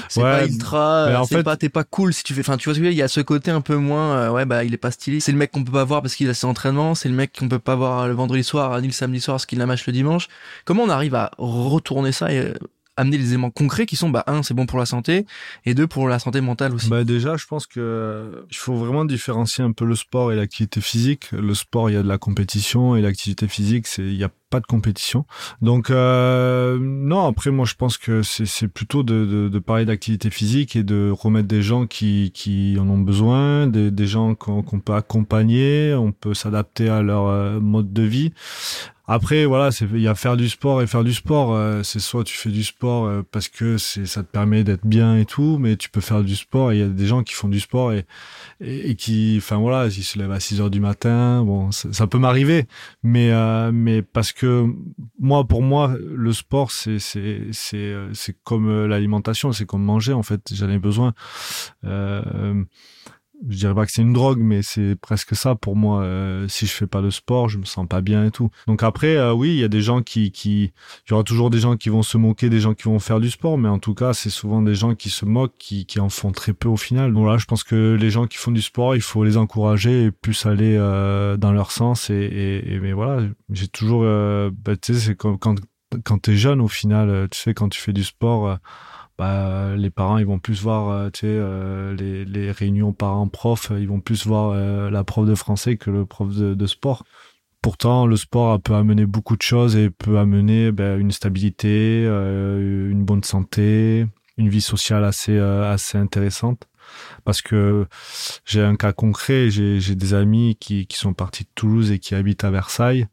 [0.07, 1.43] c'est ouais, pas ultra, c'est fait...
[1.43, 2.39] pas t'es pas cool si tu fais.
[2.39, 4.45] Enfin, tu vois ce que Il y a ce côté un peu moins, euh, ouais
[4.45, 5.19] bah il est pas stylé.
[5.19, 7.37] C'est le mec qu'on peut pas voir parce qu'il a ses entraînements, c'est le mec
[7.37, 9.85] qu'on peut pas voir le vendredi soir ni le samedi soir parce qu'il la mâche
[9.85, 10.29] le dimanche.
[10.63, 12.53] Comment on arrive à retourner ça et
[12.97, 15.25] amener des éléments concrets qui sont, bah, un, c'est bon pour la santé,
[15.65, 16.89] et deux, pour la santé mentale aussi.
[16.89, 20.81] Bah déjà, je pense que il faut vraiment différencier un peu le sport et l'activité
[20.81, 21.31] physique.
[21.31, 24.29] Le sport, il y a de la compétition, et l'activité physique, c'est il y a
[24.49, 25.25] pas de compétition.
[25.61, 30.29] Donc euh, non, après moi je pense que c'est plutôt de, de, de parler d'activité
[30.29, 34.79] physique et de remettre des gens qui, qui en ont besoin, des, des gens qu'on
[34.79, 38.33] peut accompagner, on peut s'adapter à leur euh, mode de vie.
[39.07, 41.53] Après, voilà, il y a faire du sport et faire du sport.
[41.53, 45.17] Euh, c'est soit tu fais du sport euh, parce que ça te permet d'être bien
[45.17, 46.73] et tout, mais tu peux faire du sport.
[46.73, 48.05] Il y a des gens qui font du sport et
[48.61, 51.43] et, qui, enfin voilà, ils se lèvent à 6 heures du matin.
[51.43, 52.65] Bon, ça, peut m'arriver,
[53.03, 54.65] mais euh, mais parce que
[55.19, 60.41] moi, pour moi, le sport, c'est c'est c'est comme l'alimentation, c'est comme manger en fait.
[60.53, 61.13] J'en ai besoin.
[61.83, 62.63] Euh,
[63.49, 66.01] je dirais pas que c'est une drogue, mais c'est presque ça pour moi.
[66.01, 68.49] Euh, si je fais pas de sport, je me sens pas bien et tout.
[68.67, 71.49] Donc après, euh, oui, il y a des gens qui, qui, il y aura toujours
[71.49, 73.79] des gens qui vont se moquer, des gens qui vont faire du sport, mais en
[73.79, 76.77] tout cas, c'est souvent des gens qui se moquent, qui, en font très peu au
[76.77, 77.13] final.
[77.13, 80.05] Donc là, je pense que les gens qui font du sport, il faut les encourager
[80.05, 82.09] et plus aller euh, dans leur sens.
[82.09, 85.55] Et, et, mais voilà, j'ai toujours, bah, tu sais, c'est comme quand
[86.03, 88.57] quand t'es jeune au final, tu sais, quand tu fais du sport
[89.17, 93.29] bah, les parents ils vont plus voir euh, tu sais euh, les, les réunions parents
[93.29, 96.65] profs ils vont plus voir euh, la prof de français que le prof de, de,
[96.65, 97.05] sport.
[97.61, 103.05] Pourtant le sport peut amener beaucoup de choses et peut amener ben, une stabilité une
[103.05, 104.05] bonne santé
[104.37, 106.67] une vie sociale assez assez intéressante.
[107.23, 107.87] Parce que
[108.45, 112.13] j'ai un cas concret, j'ai des amis qui, qui sont partis de Toulouse et qui
[112.13, 113.07] habitent à Versailles.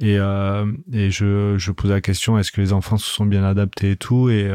[0.00, 3.44] Et, euh, et je, je posais la question est-ce que les enfants se sont bien
[3.44, 4.28] adaptés et tout?
[4.28, 4.50] Et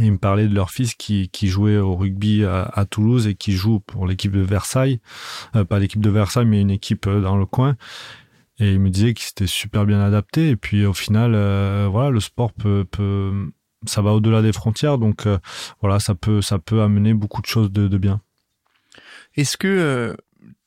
[0.00, 3.80] ils me parlaient de leur fils qui, jouait au rugby à, Toulouse et qui joue
[3.80, 5.00] pour l'équipe de Versailles,
[5.54, 7.76] euh, pas l'équipe de Versailles mais une équipe euh, dans le coin.
[8.58, 10.50] Et il me disait qu'il s'était super bien adapté.
[10.50, 12.86] Et puis au final, euh, voilà, le sport peut,
[13.86, 15.26] ça va au-delà des frontières, donc
[15.80, 18.20] voilà, ça peut ça peut amener beaucoup de choses de bien.
[19.36, 20.16] Est-ce que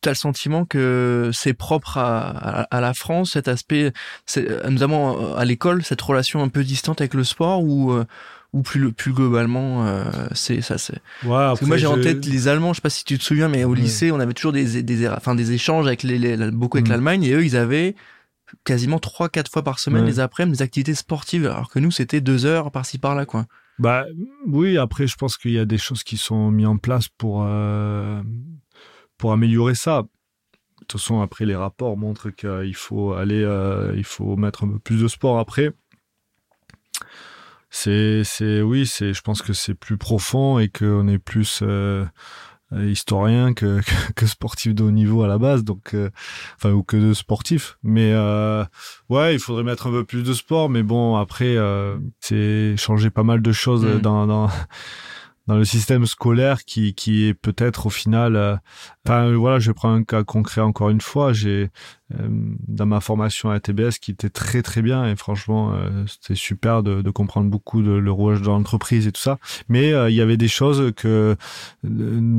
[0.05, 3.91] tu as le sentiment que c'est propre à, à, à, la France, cet aspect,
[4.37, 7.93] notamment à l'école, cette relation un peu distante avec le sport, ou
[8.55, 12.25] ou plus plus globalement euh, c'est ça c'est ouais, parce que moi j'ai en tête
[12.25, 14.53] les Allemands je sais pas si tu te souviens mais au lycée on avait toujours
[14.53, 16.91] des des enfin des échanges avec les, beaucoup avec mm.
[16.91, 17.95] l'Allemagne et eux ils avaient
[18.63, 22.21] quasiment trois quatre fois par semaine les après-midi des activités sportives alors que nous c'était
[22.21, 23.45] deux heures par-ci par-là quoi.
[23.77, 24.05] Bah
[24.47, 27.43] oui après je pense qu'il y a des choses qui sont mises en place pour
[27.45, 28.21] euh,
[29.17, 30.03] pour améliorer ça.
[30.03, 34.69] De toute façon après les rapports montrent qu'il faut aller euh, il faut mettre un
[34.69, 35.71] peu plus de sport après.
[37.69, 42.05] C'est c'est oui c'est je pense que c'est plus profond et qu'on est plus euh,
[42.73, 43.81] historien que,
[44.15, 46.09] que, sportif de haut niveau à la base donc euh,
[46.57, 47.77] enfin ou que de sportif.
[47.83, 48.63] Mais euh,
[49.09, 53.09] ouais il faudrait mettre un peu plus de sport mais bon après euh, c'est changer
[53.09, 53.99] pas mal de choses mmh.
[53.99, 54.49] dans, dans
[55.47, 58.35] dans le système scolaire qui, qui est peut-être au final.
[58.35, 58.57] Euh,
[59.37, 61.33] voilà, je prends un cas concret encore une fois.
[61.33, 61.69] J'ai
[62.13, 62.27] euh,
[62.67, 66.83] dans ma formation à TBS qui était très très bien et franchement euh, c'était super
[66.83, 69.37] de, de, comprendre beaucoup de le rouage de l'entreprise et tout ça.
[69.69, 71.35] Mais il y avait des choses que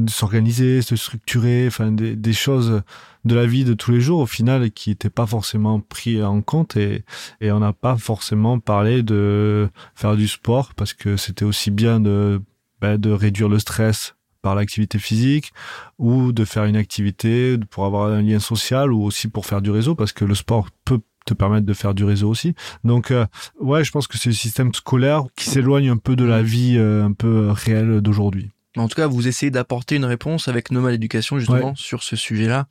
[0.09, 2.83] s'organiser, se structurer, enfin des, des choses
[3.25, 6.43] de la vie de tous les jours au final qui n'étaient pas forcément pris en
[6.43, 7.05] compte et,
[7.41, 11.99] et on n'a pas forcément parlé de faire du sport parce que c'était aussi bien
[11.99, 12.41] de
[12.81, 15.53] bah, de réduire le stress par l'activité physique
[15.99, 19.71] ou de faire une activité pour avoir un lien social ou aussi pour faire du
[19.71, 22.55] réseau parce que le sport peut te permettre de faire du réseau aussi.
[22.85, 23.27] Donc euh,
[23.61, 26.77] ouais, je pense que c'est le système scolaire qui s'éloigne un peu de la vie
[26.77, 28.51] euh, un peu réelle d'aujourd'hui.
[28.77, 32.67] En tout cas, vous essayez d'apporter une réponse avec Nomad Éducation justement sur ce sujet-là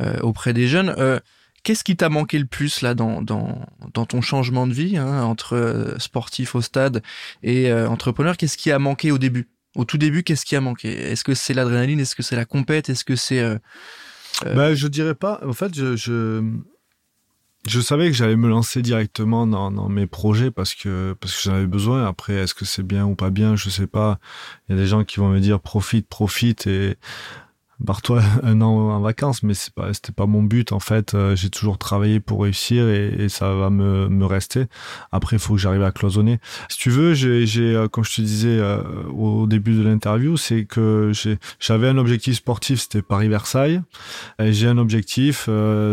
[0.00, 0.94] euh, auprès des jeunes.
[1.64, 3.66] Qu'est-ce qui t'a manqué le plus là dans, dans,
[4.06, 7.02] ton changement de vie hein, entre euh, sportif au stade
[7.42, 8.36] et euh, entrepreneur?
[8.36, 9.48] Qu'est-ce qui a manqué au début?
[9.74, 10.88] Au tout début, qu'est-ce qui a manqué?
[10.88, 11.98] Est-ce que c'est l'adrénaline?
[11.98, 12.90] Est-ce que c'est la compète?
[12.90, 13.42] Est-ce que c'est
[14.42, 15.40] bah, je dirais pas.
[15.46, 16.42] En fait, je, je,
[17.66, 21.42] je savais que j'allais me lancer directement dans, dans mes projets parce que parce que
[21.42, 22.06] j'en avais besoin.
[22.06, 23.56] Après, est-ce que c'est bien ou pas bien?
[23.56, 24.18] Je sais pas.
[24.68, 26.96] Il y a des gens qui vont me dire profite, profite et
[27.80, 31.14] barre-toi un an en vacances, mais c'est pas, c'était pas mon but en fait.
[31.14, 34.66] Euh, j'ai toujours travaillé pour réussir et, ça va me, me rester.
[35.10, 36.38] Après, il faut que j'arrive à cloisonner.
[36.68, 40.36] Si tu veux, j'ai, j'ai euh, comme je te disais euh, au début de l'interview,
[40.36, 43.80] c'est que j'ai, j'avais un objectif sportif, c'était Paris-Versailles.
[44.38, 45.48] Et j'ai un objectif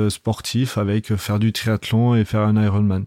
[0.10, 3.06] sportif avec faire du triathlon et faire un Ironman.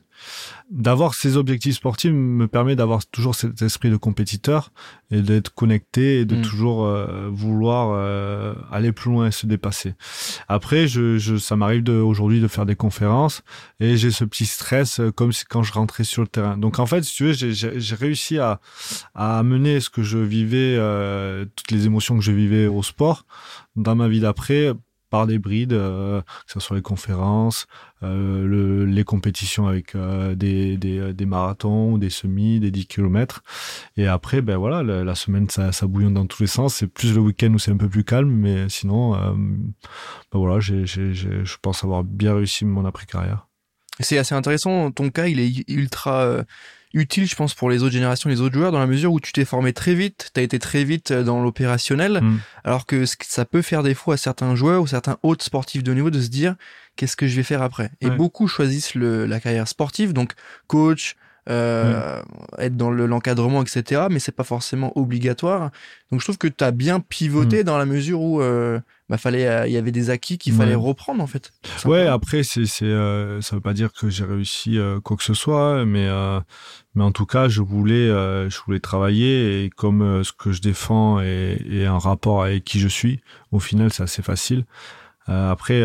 [0.71, 4.73] D'avoir ces objectifs sportifs me permet d'avoir toujours cet esprit de compétiteur
[5.11, 6.43] et d'être connecté et de Mm.
[6.43, 9.95] toujours euh, vouloir euh, aller plus loin et se dépasser.
[10.49, 13.43] Après, je, je ça m'arrive de aujourd'hui de faire des conférences
[13.81, 16.57] et j'ai ce petit stress euh, comme si quand je rentrais sur le terrain.
[16.57, 18.61] Donc en fait, si tu veux, j'ai- réussi à
[19.15, 23.27] à amener ce que je vivais, euh, toutes les émotions que je vivais au sport
[23.77, 24.73] dans ma vie d'après
[25.15, 27.69] par des brides, euh, que ce soit les conférences,
[28.03, 33.45] euh, le, les compétitions avec euh, des, des, des marathons, des semis, des 10 km.
[33.97, 36.75] Et après, ben voilà, la, semaine, ça, bouillonne dans tous les sens.
[36.75, 41.57] C'est plus le week-end où c'est un peu plus calme, mais sinon, ben voilà, je
[41.63, 43.47] pense avoir bien réussi mon après-carrière.
[44.01, 44.91] C'est assez intéressant.
[44.91, 46.43] Ton cas, il est ultra
[46.95, 49.33] utile, je pense, pour les autres générations, les autres joueurs, dans la mesure où tu
[49.33, 52.39] t'es formé très vite, tu as été très vite euh, dans l'opérationnel, Mm.
[52.65, 56.11] alors que ça peut faire fois à certains joueurs ou certains autres sportifs de niveau
[56.11, 56.55] de se dire
[56.97, 57.91] qu'est-ce que je vais faire après?
[58.01, 58.17] Et Ouais.
[58.17, 60.33] beaucoup choisissent le, la carrière sportive, donc
[60.69, 61.17] coach,
[61.51, 62.23] euh,
[62.59, 64.07] être dans le- l'encadrement, etc.
[64.11, 65.71] Mais c'est pas forcément obligatoire.
[66.11, 67.65] Donc je trouve que tu as bien pivoté Mm.
[67.65, 70.61] dans la mesure où euh, bah, fallait, euh, il y avait des acquis qu'il Ouais.
[70.61, 71.53] fallait reprendre en fait.
[71.85, 75.23] Ouais, après, c'est, c'est, euh, ça veut pas dire que j'ai réussi euh, quoi que
[75.23, 76.09] ce soit, mais,
[76.95, 81.21] mais en tout cas, je voulais, je voulais travailler et comme ce que je défends
[81.21, 83.21] est, est un rapport avec qui je suis,
[83.53, 84.65] au final, c'est assez facile.
[85.27, 85.83] Après,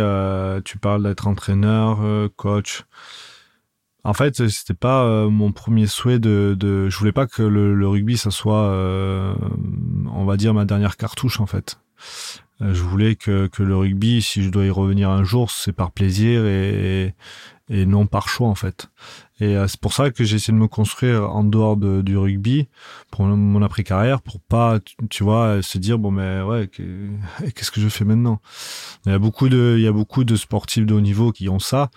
[0.66, 2.00] tu parles d'être entraîneur,
[2.36, 2.84] coach.
[4.06, 7.76] En fait, c'était pas euh, mon premier souhait de, de, je voulais pas que le,
[7.76, 9.34] le rugby, ça soit, euh,
[10.14, 11.80] on va dire, ma dernière cartouche, en fait.
[12.62, 15.72] Euh, je voulais que, que le rugby, si je dois y revenir un jour, c'est
[15.72, 17.14] par plaisir et,
[17.70, 18.90] et non par choix en fait.
[19.42, 22.18] Et euh, c'est pour ça que j'ai essayé de me construire en dehors de, du
[22.18, 22.68] rugby
[23.12, 26.68] pour mon- mon après carrière, pour pas, tu, tu vois, se dire bon mais ouais,
[26.68, 27.08] que-
[27.56, 28.42] qu'est-ce que je fais maintenant?
[29.06, 31.50] Il y a beaucoup de, il y a beaucoup de sportifs de haut niveau qui
[31.50, 31.90] ont ça.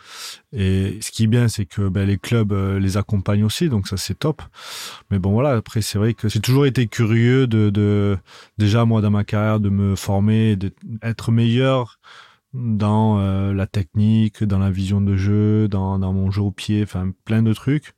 [0.52, 3.88] Et ce qui est bien, c'est que ben, les clubs euh, les accompagnent aussi, donc
[3.88, 4.42] ça c'est top.
[5.10, 8.18] Mais bon voilà, après c'est vrai que j'ai toujours été curieux de, de
[8.58, 11.98] déjà moi dans ma carrière de me former, d'être meilleur
[12.54, 16.82] dans euh, la technique, dans la vision de jeu, dans, dans mon jeu au pied,
[16.82, 17.94] enfin plein de trucs.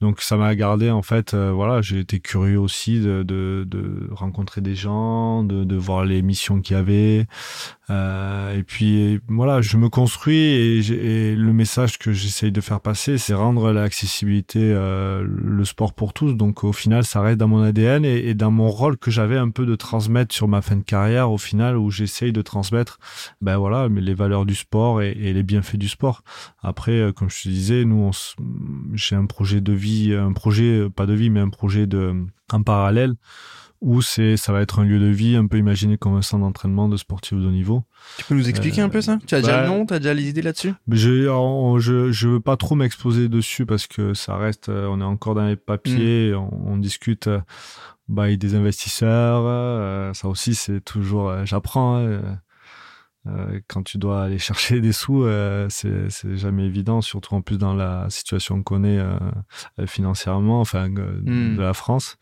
[0.00, 4.60] Donc ça m'a gardé en fait, euh, voilà, j'ai été curieux aussi de, de, rencontrer
[4.60, 7.26] des gens, de, de voir les missions qu'il y avait.
[7.90, 13.18] Euh, et puis voilà, je me construis et, le message que j'essaye de faire passer,
[13.18, 16.32] c'est rendre l'accessibilité, euh, le sport pour tous.
[16.32, 19.50] Donc au final, ça reste dans mon ADN et, dans mon rôle que j'avais un
[19.50, 22.98] peu de transmettre sur ma fin de carrière, au final, où j'essaye de transmettre,
[23.40, 26.22] ben voilà, les valeurs du sport et, les bienfaits du sport.
[26.62, 28.10] Après, euh, comme je te disais, nous,
[28.94, 32.14] j'ai un projet de vie, un projet, euh, pas de vie, mais un projet de,
[32.52, 33.14] en parallèle
[33.80, 36.42] où c'est, ça va être un lieu de vie un peu imaginé comme un centre
[36.44, 37.82] d'entraînement de sportifs de haut niveau.
[38.16, 39.18] Tu peux nous expliquer un peu ça?
[39.26, 40.72] Tu as déjà bah, le nom Tu as déjà les idées là-dessus?
[40.86, 44.86] Mais je, en- je, je veux pas trop m'exposer dessus parce que ça reste, euh,
[44.90, 47.40] on est encore dans les papiers, on, on discute euh,
[48.08, 49.42] bah, avec des investisseurs.
[49.44, 51.96] euh, ça aussi, c'est toujours, euh, j'apprends.
[51.98, 52.38] hein,
[53.26, 57.58] euh, quand tu dois aller chercher des sous, euh, c'est jamais évident, surtout en plus
[57.58, 59.16] dans la situation qu'on connaît euh,
[59.78, 61.56] euh, financièrement, enfin euh, Mm.
[61.56, 62.16] de la France.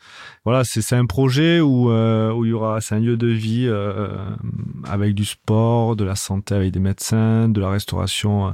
[0.44, 3.66] Voilà, c'est un projet où euh, où il y aura, c'est un lieu de vie
[3.66, 4.16] euh,
[4.84, 8.50] avec du sport, de la santé avec des médecins, de la restauration euh,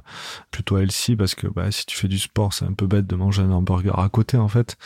[0.50, 3.16] plutôt healthy parce que bah, si tu fais du sport, c'est un peu bête de
[3.16, 4.76] manger un hamburger à côté en fait.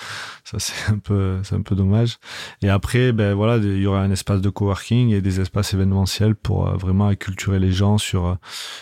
[0.45, 2.19] Ça c'est un peu c'est un peu dommage.
[2.63, 6.35] Et après, ben voilà, il y aura un espace de coworking et des espaces événementiels
[6.35, 8.37] pour vraiment acculturer les gens sur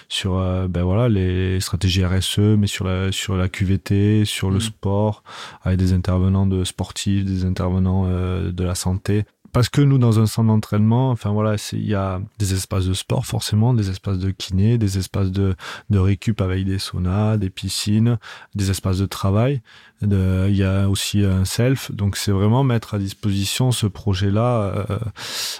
[0.09, 4.56] sur euh, ben voilà les stratégies RSE, mais sur la sur la QVT, sur le
[4.59, 4.61] Mm.
[4.61, 5.22] sport,
[5.62, 9.24] avec des intervenants de sportifs, des intervenants euh, de la santé.
[9.52, 12.94] Parce que nous, dans un centre d'entraînement, enfin voilà, il y a des espaces de
[12.94, 15.56] sport forcément, des espaces de kiné, des espaces de,
[15.90, 18.18] de récup avec des saunas, des piscines,
[18.54, 19.60] des espaces de travail.
[20.02, 24.86] De- Il y a aussi un self, donc c'est vraiment mettre à disposition ce projet-là.
[24.90, 24.98] euh,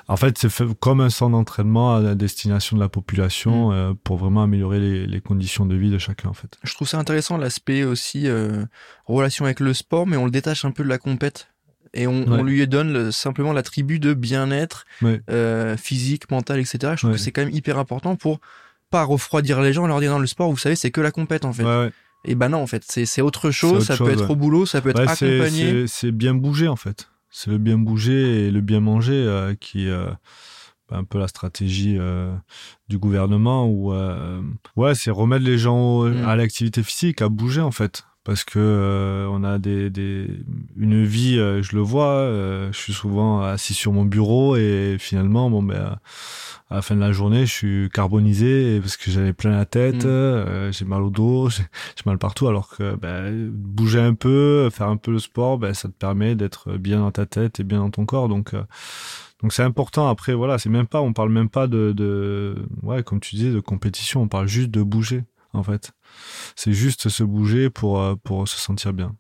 [0.09, 3.93] en fait, c'est fait comme un centre d'entraînement à la destination de la population euh,
[4.05, 6.29] pour vraiment améliorer les, les conditions de vie de chacun.
[6.29, 6.59] En fait.
[6.63, 8.65] Je trouve ça intéressant l'aspect aussi euh,
[9.07, 11.49] relation avec le sport, mais on le détache un peu de la compète
[11.95, 12.39] et on, Ouais.
[12.41, 15.21] on lui donne le- simplement l'attribut de bien-être Ouais.
[15.31, 16.79] euh, physique, mental, etc.
[16.93, 17.17] Je trouve Ouais.
[17.17, 18.41] que c'est quand même hyper important pour
[18.91, 21.45] pas refroidir les gens leur dire non le sport, vous savez, c'est que la compète
[21.45, 21.65] en fait.
[22.25, 23.73] Et ben non en fait, c'est autre chose.
[23.75, 25.87] autre ça chose, peut être au boulot, ça peut être accompagné.
[25.87, 27.09] c'est- bien bouger en fait.
[27.31, 30.11] C'est le bien bouger et le bien manger euh, qui est euh,
[30.91, 32.35] un peu la stratégie euh,
[32.89, 34.43] du gouvernement où euh,
[34.77, 36.27] ouais c'est remettre les gens au- Mm.
[36.27, 38.05] à l'activité physique, à bouger en fait.
[38.31, 40.29] Parce que euh, on a des, des
[40.77, 42.11] une vie, euh, je le vois.
[42.11, 45.99] euh, je suis souvent assis sur mon bureau et finalement, bon ben
[46.71, 50.05] à la fin de la journée, je suis carbonisé parce que j'avais plein la tête,
[50.05, 50.71] Mm.
[50.71, 51.65] j'ai mal au dos, j'ai
[52.07, 52.47] mal partout.
[52.47, 56.37] Alors que ben, bouger un peu, faire un peu le sport, ben ça te permet
[56.37, 58.29] d'être bien dans ta tête et bien dans ton corps.
[58.29, 58.55] Donc
[59.43, 60.09] donc c'est important.
[60.09, 63.51] Après voilà, c'est même pas, on parle même pas de, de ouais comme tu disais
[63.51, 65.93] de compétition, on parle juste de bouger en fait.
[66.57, 69.15] C'est juste se bouger pour euh, pour se sentir bien.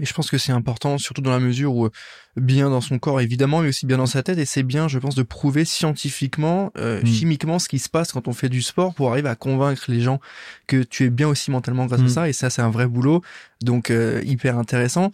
[0.00, 1.90] Et je pense que c'est important, surtout dans la mesure où euh,
[2.36, 4.38] bien dans son corps évidemment, mais aussi bien dans sa tête.
[4.38, 7.06] Et c'est bien, je pense, de prouver scientifiquement, euh, Mm.
[7.06, 10.00] chimiquement ce qui se passe quand on fait du sport pour arriver à convaincre les
[10.00, 10.20] gens
[10.68, 12.08] que tu es bien aussi mentalement grâce à Mm.
[12.08, 12.28] ça.
[12.28, 13.22] Et ça, c'est un vrai boulot,
[13.60, 15.10] donc euh, hyper intéressant.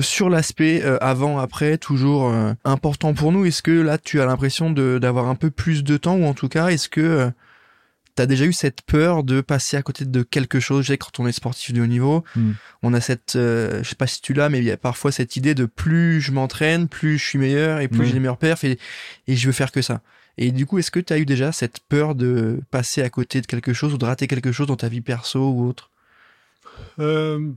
[0.00, 3.44] Sur l'aspect euh, avant après, toujours euh, important pour nous.
[3.44, 6.32] Est-ce que là, tu as l'impression de d'avoir un peu plus de temps, ou en
[6.32, 7.30] tout cas, est-ce que euh,
[8.14, 10.84] T'as déjà eu cette peur de passer à côté de quelque chose.
[10.84, 12.50] Je sais quand on est sportif de haut niveau, Mm.
[12.82, 15.12] on a cette, euh, je sais pas si tu l'as, mais il y a parfois
[15.12, 18.36] cette idée de plus je m'entraîne, plus je suis meilleur et plus j'ai les meilleurs
[18.38, 18.78] perfs et,
[19.28, 20.02] et je veux faire que ça.
[20.38, 23.40] Et du coup, est-ce que tu as eu déjà cette peur de passer à côté
[23.40, 25.90] de quelque chose ou de rater quelque chose dans ta vie perso ou autre?
[26.98, 27.50] Euh,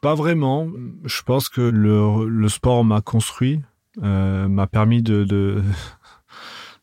[0.00, 0.68] pas vraiment.
[1.04, 3.60] Je pense que le, le sport m'a construit,
[4.02, 5.62] euh, m'a permis de, de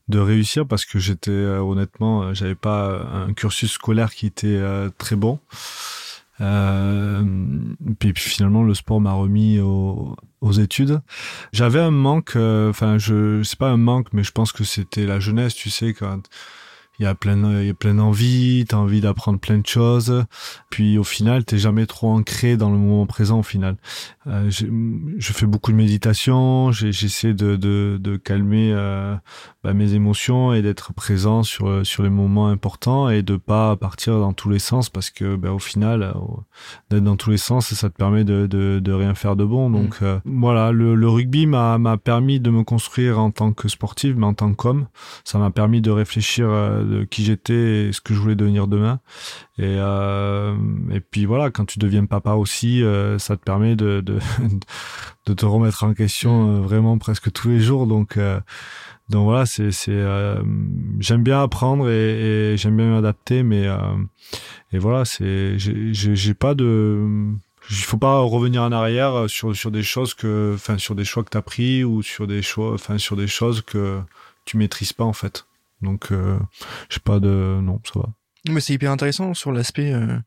[0.09, 4.47] de réussir parce que j'étais euh, honnêtement, euh, j'avais pas un cursus scolaire qui était
[4.47, 5.39] euh, très bon.
[6.41, 7.23] Euh,
[7.99, 10.15] puis, puis finalement, le sport m'a remis aux,
[10.57, 11.01] études.
[11.51, 15.05] J'avais un manque, euh, enfin, je c'est pas un manque, mais je pense que c'était
[15.05, 16.07] la jeunesse, tu sais, quand
[16.99, 20.25] il y a plein, il y a plein d'envie, t'as envie d'apprendre plein de choses.
[20.69, 23.39] Puis au final, t'es jamais trop ancré dans le moment présent.
[23.39, 23.77] Au final,
[24.27, 26.71] euh, je fais beaucoup de méditation.
[26.71, 29.15] J'essaie de, de, de calmer euh,
[29.63, 34.19] bah, mes émotions et d'être présent sur sur les moments importants et de pas partir
[34.19, 36.13] dans tous les sens parce que bah, au final, euh,
[36.89, 39.69] d'être dans tous les sens, ça te permet de de, de rien faire de bon.
[39.69, 43.67] Donc euh, voilà, le, le rugby m'a m'a permis de me construire en tant que
[43.69, 44.87] sportif, mais en tant qu'homme,
[45.23, 46.49] ça m'a permis de réfléchir
[46.89, 48.99] de qui j'étais et ce que je voulais devenir demain.
[49.57, 50.55] Et, euh,
[50.91, 54.19] et puis voilà, quand tu deviens papa aussi, euh, ça te permet de, de,
[55.25, 57.87] de te remettre en question euh, vraiment presque tous les jours.
[57.87, 58.17] Donc,
[59.09, 60.03] donc voilà, c'est, c'est,
[60.99, 63.67] j'aime bien apprendre et, j'aime bien m'adapter, mais
[64.71, 67.33] et voilà, c'est, j'ai, j'ai, pas de,
[67.69, 71.23] il faut pas revenir en arrière sur sur des choses que, enfin sur des choix
[71.23, 73.99] que t'as pris ou sur des choix, enfin sur des choses que
[74.45, 75.45] tu maîtrises pas en fait.
[75.81, 76.37] Donc, euh,
[76.89, 78.09] j'ai pas de, non, ça va.
[78.49, 80.17] Mais c'est hyper intéressant sur l'aspect euh,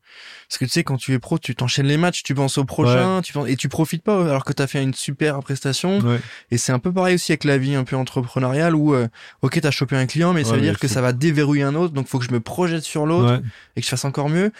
[0.47, 2.63] parce que tu sais quand tu es pro, tu t'enchaînes les matchs, tu penses au
[2.63, 5.97] prochain, tu penses, et tu profites pas alors que t'as fait une super prestation.
[5.97, 6.19] Ouais.
[6.51, 9.07] Et c'est un peu pareil aussi avec la vie un peu entrepreneuriale où euh,
[9.41, 11.95] ok t'as chopé un client, mais ça veut dire que ça va déverrouiller un autre,
[11.95, 13.41] donc faut que je me projette sur l'autre Ouais.
[13.75, 14.51] et que je fasse encore mieux.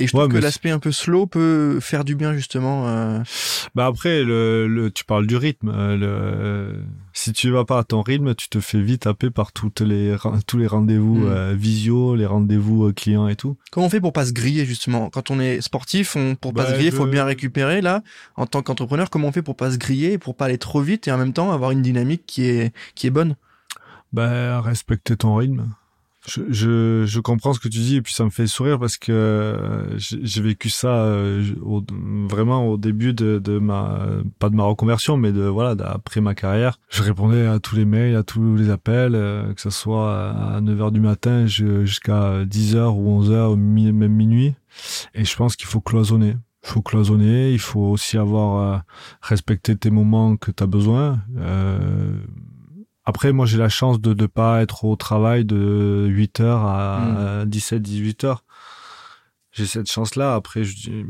[0.00, 2.88] Et je trouve Ouais, que l'aspect un peu slow peut faire du bien justement.
[2.88, 3.20] euh,
[3.74, 5.68] Bah après, le, le, tu parles du rythme.
[5.74, 6.82] euh, Le,
[7.12, 10.16] si tu vas pas à ton rythme, tu te fais vite taper par toutes les,
[10.46, 11.28] tous les rendez-vous Mm.
[11.28, 13.56] euh, visio, les rendez-vous clients et tout.
[13.70, 15.10] Comment on fait pour pas se griller justement?
[15.10, 17.80] Quand on est sportif, on, pour pas Bah, se griller, faut je- bien récupérer.
[17.82, 18.02] Là,
[18.36, 21.08] en tant qu'entrepreneur, comment on fait pour pas se griller, pour pas aller trop vite
[21.08, 23.36] et en même temps avoir une dynamique qui est qui est bonne?
[24.12, 25.68] Bah, respecter ton rythme.
[26.26, 28.98] Je, je, je comprends ce que tu dis et puis ça me fait sourire parce
[28.98, 31.82] que euh, j'ai vécu ça euh, au-
[32.28, 34.00] vraiment au début de, de ma
[34.38, 36.78] pas de ma reconversion mais de voilà d'après ma carrière.
[36.90, 40.60] Je répondais à tous les mails à tous les appels euh, que ce soit à
[40.60, 44.54] 9h du matin jusqu'à 10h ou 11h ou mi- même minuit.
[45.14, 46.36] Et je pense qu'il faut cloisonner.
[46.64, 48.82] Il faut cloisonner il faut aussi avoir
[49.22, 52.12] respecté tes moments que tu as besoin euh,
[53.10, 57.82] après, moi, j'ai la chance de ne pas être au travail de 8h à 17,
[57.82, 58.44] 18 heures.
[59.52, 60.36] J'ai cette chance-là.
[60.36, 61.06] Après, il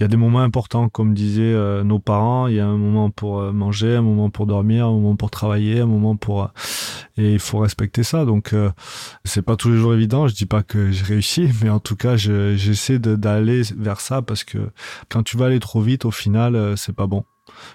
[0.00, 2.46] y a des moments importants, comme disaient euh, nos parents.
[2.46, 5.28] Il y a un moment pour euh, manger, un moment pour dormir, un moment pour
[5.30, 6.46] travailler, un moment pour, euh,
[7.16, 8.24] et il faut respecter ça.
[8.24, 8.54] Donc,
[9.24, 10.28] c'est pas tous les jours évident.
[10.28, 14.22] Je dis pas que j'ai réussi, mais en tout cas, je- j'essaie d'aller vers ça
[14.22, 14.58] parce que
[15.08, 17.24] quand tu vas aller trop vite, au final, c'est pas bon.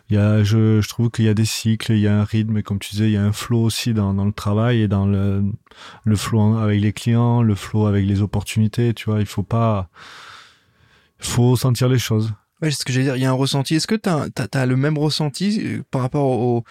[0.10, 2.24] Il y a, je, je trouve qu'il y a des cycles, il y a un
[2.24, 4.82] rythme, et comme tu disais, il y a un flow aussi dans, dans le travail
[4.82, 5.44] et dans le,
[6.04, 9.90] le flow avec les clients, le flow avec les opportunités, tu vois, il faut pas,
[11.20, 12.34] il faut sentir les choses.
[12.62, 13.16] Ouais, c'est ce que j'allais dire.
[13.18, 13.76] Il y a un ressenti.
[13.76, 16.64] Est-ce que t'as as, as le même ressenti euh, par rapport au,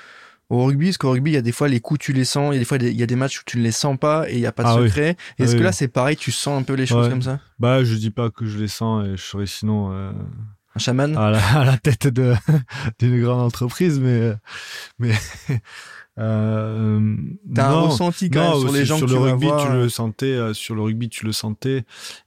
[0.49, 0.87] au rugby?
[0.87, 2.57] Parce qu'au rugby, il y a des fois les coups tu les sens, il y
[2.57, 4.35] a des fois il y a des matchs où tu ne les sens pas et
[4.35, 4.89] il y a pas de Ah oui.
[4.89, 5.17] secret.
[5.39, 5.65] Est-ce Ah que oui.
[5.65, 7.11] là c'est pareil, tu sens un peu les choses Ouais.
[7.11, 7.39] comme ça?
[7.59, 10.13] Bah, je dis pas que je les sens et je serais sinon euh,
[10.77, 11.17] Un chaman?
[11.17, 12.35] À, la, à la tête de
[12.99, 14.35] d'une grande entreprise, mais euh,
[14.99, 15.13] mais
[16.17, 17.17] Euh,
[17.53, 19.89] T'as un ressenti quand même sur les gens sur que le tu rugby, tu le
[19.89, 20.27] sentais.
[20.27, 21.79] euh, sur le rugby, tu le sentais.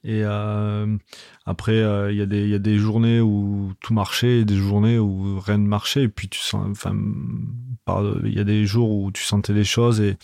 [0.04, 0.98] Et euh,
[1.46, 4.46] après, euh, il y a des il y a des journées où tout marchait, et
[4.46, 6.04] des journées où rien ne marchait.
[6.04, 6.96] Et puis tu sens, enfin,
[8.26, 10.18] il y a des jours où tu sentais les choses et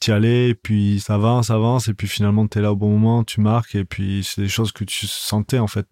[0.00, 2.72] tu y allais, et puis ça avance, ça avance, et puis finalement tu es là
[2.72, 5.86] au bon moment, tu marques, et puis c'est des choses que tu sentais en fait.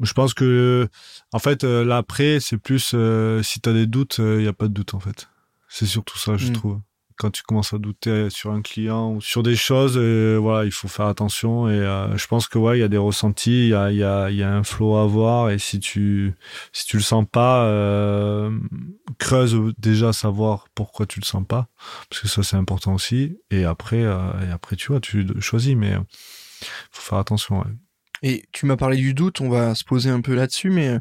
[0.00, 0.88] Je pense que,
[1.32, 4.52] en fait, euh, l'après, c'est plus euh, si tu as des doutes, il n'y a
[4.54, 5.28] pas de doute en fait.
[5.68, 6.52] C'est surtout ça, je Mm.
[6.52, 6.80] trouve.
[7.18, 10.72] Quand tu commences à douter sur un client ou sur des choses, euh, voilà, il
[10.72, 11.68] faut faire attention.
[11.68, 13.98] Et euh, je pense que ouais, il y a des ressentis, il y a, il
[13.98, 15.50] y, a, il y a un flow à avoir.
[15.50, 16.34] Et si tu
[16.72, 18.50] si tu le sens pas, euh,
[19.18, 21.68] creuse déjà savoir pourquoi tu le sens pas,
[22.08, 23.36] parce que ça c'est important aussi.
[23.50, 24.18] Et après, euh,
[24.48, 26.00] et après tu vois, tu choisis, mais euh,
[26.90, 27.58] faut faire attention.
[27.60, 27.70] ouais.
[28.22, 30.98] Et tu m'as parlé du doute, on va se poser un peu là-dessus, mais euh,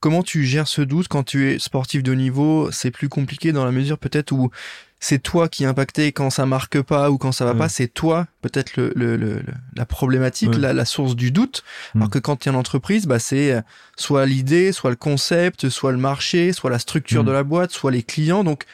[0.00, 2.70] comment tu gères ce doute quand tu es sportif de niveau?
[2.70, 4.50] C'est plus compliqué dans la mesure peut-être où
[4.98, 7.58] c'est toi qui est impacté quand ça marque pas ou quand ça va Ouais.
[7.58, 9.42] pas, c'est toi peut-être le, le- le-
[9.74, 10.58] la problématique, Ouais.
[10.58, 11.64] la, la source du doute.
[11.94, 12.10] Alors Mm.
[12.10, 13.60] que quand tu es en entreprise, bah, c'est euh,
[13.96, 17.26] soit l'idée, soit le concept, soit le marché, soit la structure Mm.
[17.26, 18.42] de la boîte, soit les clients.
[18.44, 18.64] Donc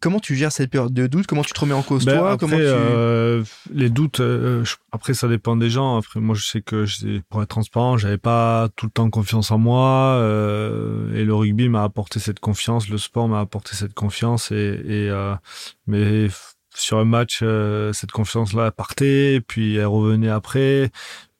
[0.00, 1.26] comment tu gères cette période de doute?
[1.26, 2.32] Comment tu te remets en cause Ben, toi?
[2.32, 2.62] après, Comment tu...
[2.64, 3.42] euh,
[3.72, 5.96] les doutes, euh, je- après ça dépend des gens.
[5.98, 6.84] Après, moi, je sais que
[7.28, 10.16] pour être transparent, j'avais pas tout le temps confiance en moi.
[10.20, 14.50] euh, et le rugby m'a apporté cette confiance, le sport m'a apporté cette confiance.
[14.52, 15.34] Et, et
[15.86, 16.28] mais
[16.74, 20.90] sur un match, euh, cette confiance-là partait, puis elle revenait après.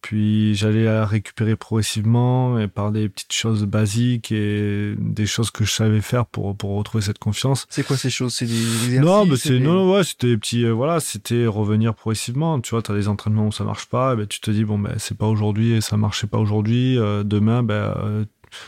[0.07, 5.65] Puis j'allais la récupérer progressivement et par des petites choses basiques et des choses que
[5.65, 7.67] je savais faire pour, pour retrouver cette confiance.
[7.71, 8.33] C'est quoi ces choses?
[8.35, 8.55] C'est des
[8.85, 11.93] exercices Non, mais c'est des- non, non, ouais, c'était des petits, euh, voilà, c'était revenir
[11.93, 12.61] progressivement.
[12.61, 14.79] Tu vois, t'as des entraînements où ça marche pas, et ben tu te dis bon
[14.79, 16.97] ben c'est pas aujourd'hui et ça marchait pas aujourd'hui.
[16.99, 18.25] euh, demain, ben euh,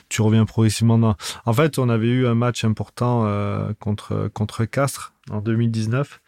[0.09, 0.99] tu reviens progressivement.
[0.99, 1.15] Dans...
[1.47, 6.21] En fait, on avait eu un match important euh, contre contre Castres en 2019.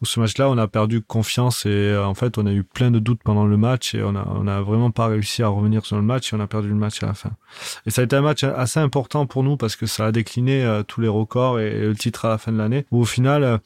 [0.00, 2.90] Où ce match-là, on a perdu confiance et euh, en fait, on a eu plein
[2.90, 6.02] de doutes pendant le match et on a vraiment pas réussi à revenir sur le
[6.02, 7.32] match et on a perdu le match à la fin.
[7.86, 10.64] Et ça a été un match assez important pour nous parce que ça a décliné
[10.64, 12.86] euh, tous les records et, le titre à la fin de l'année.
[12.90, 13.58] Au final, euh,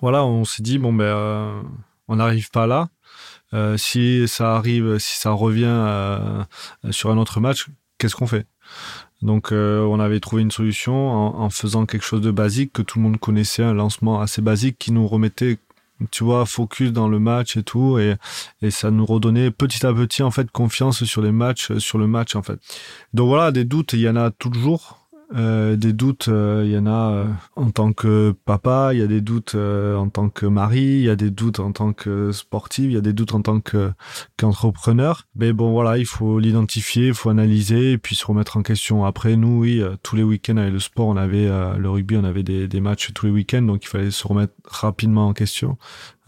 [0.00, 1.64] voilà, on s'est dit bon ben,
[2.08, 2.88] on n'arrive pas là.
[3.78, 6.44] Si ça arrive, si ça revient
[6.90, 7.68] sur un autre match,
[7.98, 8.46] qu'est-ce qu'on fait?
[9.22, 12.82] Donc, euh, on avait trouvé une solution en, en faisant quelque chose de basique que
[12.82, 15.58] tout le monde connaissait, un lancement assez basique qui nous remettait,
[16.10, 18.16] tu vois, focus dans le match et tout, et,
[18.60, 22.06] et ça nous redonnait petit à petit en fait confiance sur les matchs, sur le
[22.06, 22.60] match en fait.
[23.14, 25.05] Donc voilà, des doutes, il y en a toujours.
[25.34, 27.24] Euh, des doutes, euh, il y en a euh,
[27.56, 31.00] en tant que papa, il y a des doutes euh, en tant que mari, il
[31.00, 33.60] y a des doutes en tant que sportif, il y a des doutes en tant
[33.60, 33.90] que
[34.36, 35.24] qu'entrepreneur.
[35.34, 39.04] Mais bon, voilà, il faut l'identifier, il faut analyser et puis se remettre en question.
[39.04, 42.44] Après, nous, oui, tous les week-ends avec le sport, on avait le rugby, on avait
[42.44, 45.76] des, des matchs tous les week-ends, donc il fallait se remettre rapidement en question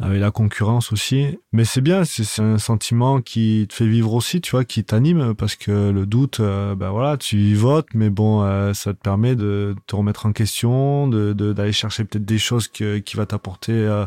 [0.00, 1.38] avec la concurrence aussi.
[1.52, 5.34] Mais c'est bien, c'est un sentiment qui te fait vivre aussi, tu vois, qui t'anime
[5.34, 8.98] parce que le doute, euh, ben voilà, tu y votes, mais bon, euh, ça te
[9.00, 13.16] permet de te remettre en question, de de- d'aller chercher peut-être des choses que, qui
[13.16, 14.06] va t'apporter euh,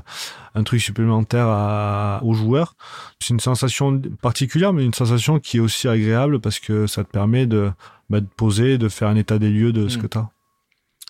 [0.55, 2.75] un truc supplémentaire à, aux joueurs.
[3.19, 7.09] C'est une sensation particulière, mais une sensation qui est aussi agréable parce que ça te
[7.11, 7.69] permet de,
[8.09, 10.01] bah, de poser, de faire un état des lieux de ce Mm.
[10.01, 10.29] que tu as.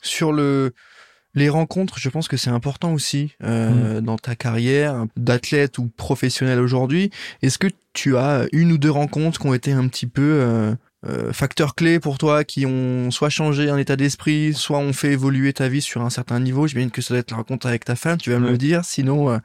[0.03, 0.73] sur le
[1.33, 6.59] les rencontres, je pense que c'est important aussi euh, dans ta carrière d'athlète ou professionnel
[6.59, 7.09] aujourd'hui.
[7.41, 10.75] Est-ce que tu as une ou deux rencontres qui ont été un petit peu euh,
[11.07, 15.13] euh, facteurs clés pour toi, qui ont soit changé un état d'esprit, soit ont fait
[15.13, 17.83] évoluer ta vie sur un certain niveau J'imagine que ça doit être la rencontre avec
[17.85, 18.51] ta femme, tu vas me Ouais.
[18.51, 18.85] le dire.
[18.85, 19.37] Sinon, euh,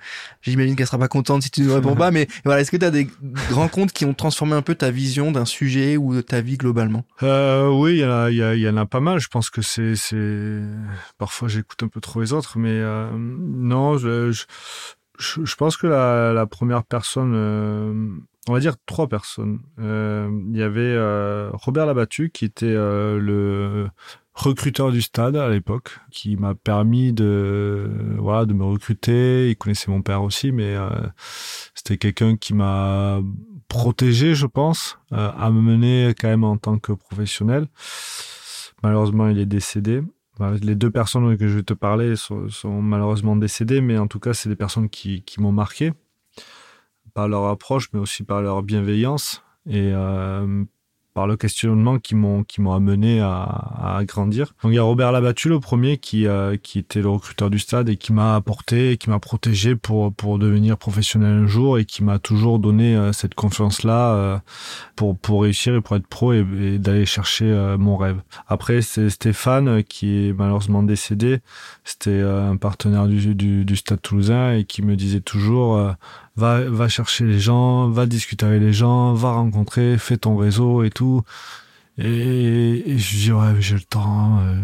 [0.43, 2.11] j'imagine qu'elle sera pas contente si tu ne réponds pas.
[2.13, 3.09] Mais voilà, est-ce que tu as des
[3.53, 7.05] rencontres qui ont transformé un peu ta vision d'un sujet ou de ta vie globalement?
[7.23, 9.19] Euh, oui, il y, en a- y, a- y en a pas mal.
[9.19, 9.95] Je pense que c'est,
[11.19, 14.45] parfois j'écoute un peu trop les autres, mais euh, non, je, je,
[15.19, 18.09] je, pense que la, la première personne, euh,
[18.49, 19.61] on va dire trois personnes.
[19.79, 23.89] Euh, Il y avait euh, Robert Labattu qui était euh, le
[24.35, 29.51] recruteur du stade à l'époque, qui m'a permis de voilà de me recruter.
[29.51, 30.89] Il connaissait mon père aussi, mais euh,
[31.75, 33.21] c'était quelqu'un qui m'a
[33.69, 37.67] protégé, je pense, euh, à me mener quand même en tant que professionnel.
[38.83, 40.03] Malheureusement, il est décédé.
[40.39, 44.07] Bah, Les deux personnes que je vais te parler sont, sont malheureusement décédées, mais en
[44.07, 45.93] tout cas, c'est des personnes qui, qui m'ont marqué
[47.17, 49.43] par leur approche, mais aussi par leur bienveillance.
[49.67, 50.65] Et euh,
[51.17, 53.43] par le questionnement qui m'ont qui m'ont amené à,
[53.97, 54.55] à, grandir.
[54.63, 57.59] Donc il y a Robert Labattu le premier qui euh, qui était le recruteur du
[57.59, 61.87] stade et qui m'a apporté, qui m'a protégé pour pour devenir professionnel un jour et
[61.87, 64.39] qui m'a toujours donné euh, cette confiance là euh,
[64.95, 66.45] pour pour réussir et pour être pro et,
[66.79, 67.47] d'aller chercher
[67.79, 68.21] mon rêve.
[68.47, 71.39] Après c'est Stéphane qui est malheureusement décédé.
[71.83, 75.95] C'était un partenaire du, du, du stade toulousain et qui me disait toujours
[76.37, 80.83] va, va chercher les gens, va discuter avec les gens, va rencontrer, fais ton réseau
[80.85, 81.23] et tout.
[81.99, 84.39] Et, et je dis, ouais, j'ai le temps.
[84.41, 84.61] Euh,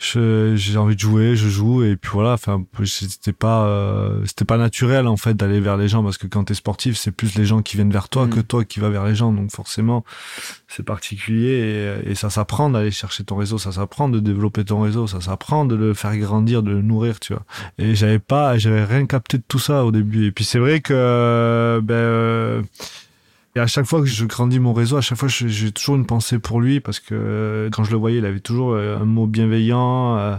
[0.00, 2.32] j'ai envie de jouer, je joue et puis voilà.
[2.32, 6.26] Enfin, c'était pas, euh, c'était pas naturel en fait d'aller vers les gens parce que
[6.26, 8.30] quand t'es sportif, c'est plus les gens qui viennent vers toi mm.
[8.30, 9.30] que toi qui vas vers les gens.
[9.32, 10.04] Donc forcément,
[10.68, 14.80] c'est particulier et, et ça s'apprend d'aller chercher ton réseau, ça s'apprend de développer ton
[14.80, 17.44] réseau, ça s'apprend de le faire grandir, de le nourrir, tu vois.
[17.78, 20.26] Et j'avais pas, j'avais rien capté de tout ça au début.
[20.26, 22.62] Et puis c'est vrai que ben euh,
[23.56, 26.06] et à chaque fois que je grandis mon réseau, à chaque fois, j'ai toujours une
[26.06, 29.04] pensée pour lui parce que euh, quand je le voyais, il avait toujours euh, un
[29.04, 30.36] mot bienveillant, euh,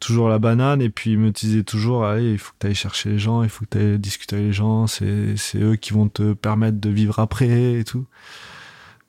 [0.00, 0.82] toujours la banane.
[0.82, 3.44] Et puis il me disait toujours, allez, il faut que tu ailles chercher les gens,
[3.44, 4.88] il faut que tu ailles discuter avec les gens.
[4.88, 8.06] C'est eux qui vont te permettre de vivre après et tout.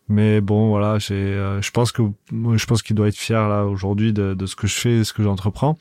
[0.10, 4.14] Mais bon, voilà, j'ai, je pense que je pense qu'il doit être fier là aujourd'hui
[4.14, 5.80] de, de, ce que je fais, de ce que j'entreprends.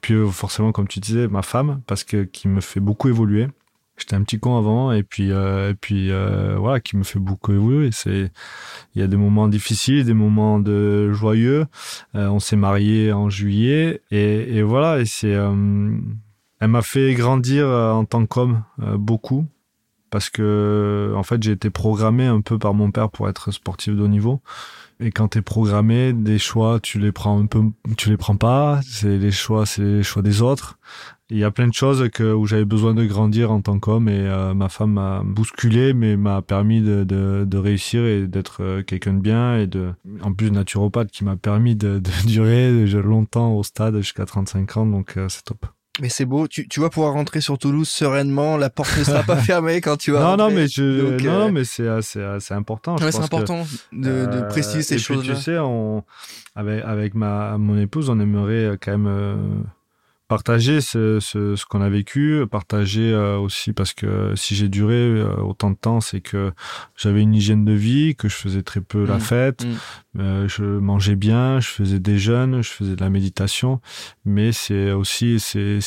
[0.00, 3.46] Puis forcément, comme tu disais, ma femme, parce que qui me fait beaucoup évoluer
[3.98, 7.18] j'étais un petit con avant et puis euh, et puis euh, voilà qui me fait
[7.18, 7.90] beaucoup évoluer.
[7.92, 8.30] C'est
[8.94, 11.66] il y a des moments difficiles des moments de joyeux.
[12.14, 15.36] Euh, on s'est marié en juillet et, et voilà et c'est
[16.60, 19.46] elle m'a fait grandir en tant qu'homme beaucoup
[20.10, 23.94] parce que en fait j'ai été programmé un peu par mon père pour être sportif
[23.94, 24.40] de haut niveau
[25.00, 27.62] et quand t'es programmé, des choix, tu les prends un peu,
[27.96, 28.80] tu les prends pas.
[28.84, 30.78] C'est les choix, c'est les choix des autres.
[31.30, 34.08] Il y a plein de choses que, où j'avais besoin de grandir en tant qu'homme
[34.08, 38.62] et euh, ma femme m'a bousculé mais m'a permis de, de, de, réussir et d'être
[38.62, 39.92] euh, quelqu'un de bien et de
[40.22, 44.86] en plus naturopathe qui m'a permis de, de durer longtemps au stade jusqu'à 35 ans
[44.86, 45.66] donc euh, c'est top.
[46.00, 49.22] Mais c'est beau, tu, tu vas pouvoir rentrer sur Toulouse sereinement, la porte ne sera
[49.24, 50.44] pas fermée quand tu vas Non, rentrer.
[50.44, 52.96] non, mais je, non, mais c'est, important.
[52.96, 55.24] Ouais, c'est important de, de préciser ces choses.
[55.24, 56.04] tu sais, on,
[56.54, 59.64] avec, avec ma, mon épouse, on aimerait quand même
[60.28, 64.94] partager ce, ce, ce qu'on a vécu, partager euh, aussi parce que si j'ai duré
[64.94, 66.52] euh, autant de temps, c'est que
[66.96, 69.20] j'avais une hygiène de vie, que je faisais très peu la mmh.
[69.20, 70.20] fête, mmh.
[70.20, 73.80] Euh, je mangeais bien, je faisais des jeûnes, je faisais de la méditation,
[74.24, 75.78] mais c'est aussi c'est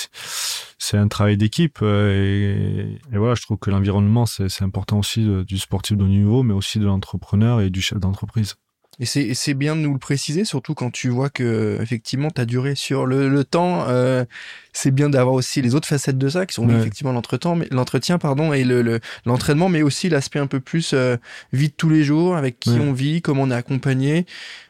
[0.77, 5.57] c'est un travail d'équipe et, et, voilà, je trouve que l'environnement c'est important aussi du
[5.59, 8.55] sportif de haut niveau, mais aussi de l'entrepreneur et du chef d'entreprise.
[9.01, 12.75] Et c'est bien de nous le préciser, surtout quand tu vois que effectivement ta durée
[12.75, 13.85] sur le, le temps.
[13.87, 14.25] Euh,
[14.73, 18.63] c'est bien d'avoir aussi les autres facettes de ça, qui sont effectivement l'entretien, pardon et
[18.63, 21.17] le l'entraînement, mais aussi l'aspect un peu plus euh,
[21.51, 24.27] vie de tous les jours, avec qui on vit, comment on est accompagné.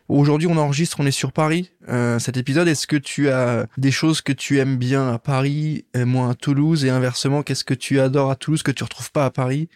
[0.08, 1.70] Aujourd'hui, on enregistre, on est sur Paris.
[1.90, 5.84] Euh, cet épisode, est-ce que tu as des choses que tu aimes bien à Paris,
[5.94, 9.12] et moins à Toulouse, et inversement, qu'est-ce que tu adores à Toulouse que tu retrouves
[9.12, 9.68] pas à Paris?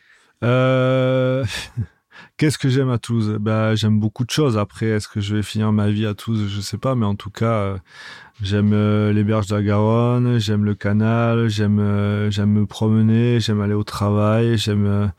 [0.45, 1.43] Euh...
[2.37, 3.37] Qu'est-ce que j'aime à Toulouse?
[3.39, 4.57] Bah, J'aime beaucoup de choses.
[4.57, 6.49] Après, est-ce que je vais finir ma vie à Toulouse?
[6.53, 7.77] Je sais pas, mais en tout cas, euh,
[8.41, 13.39] j'aime euh, les berges de la Garonne, j'aime le canal, j'aime euh, j'aime me promener,
[13.39, 15.11] j'aime aller au travail, j'aime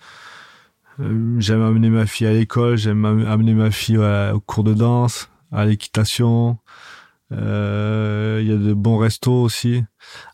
[1.39, 5.65] j'aime amener ma fille à l'école, j'aime amener ma fille au cours de danse, à
[5.65, 6.59] l'équitation.
[7.31, 9.83] Il y a de bons restos aussi.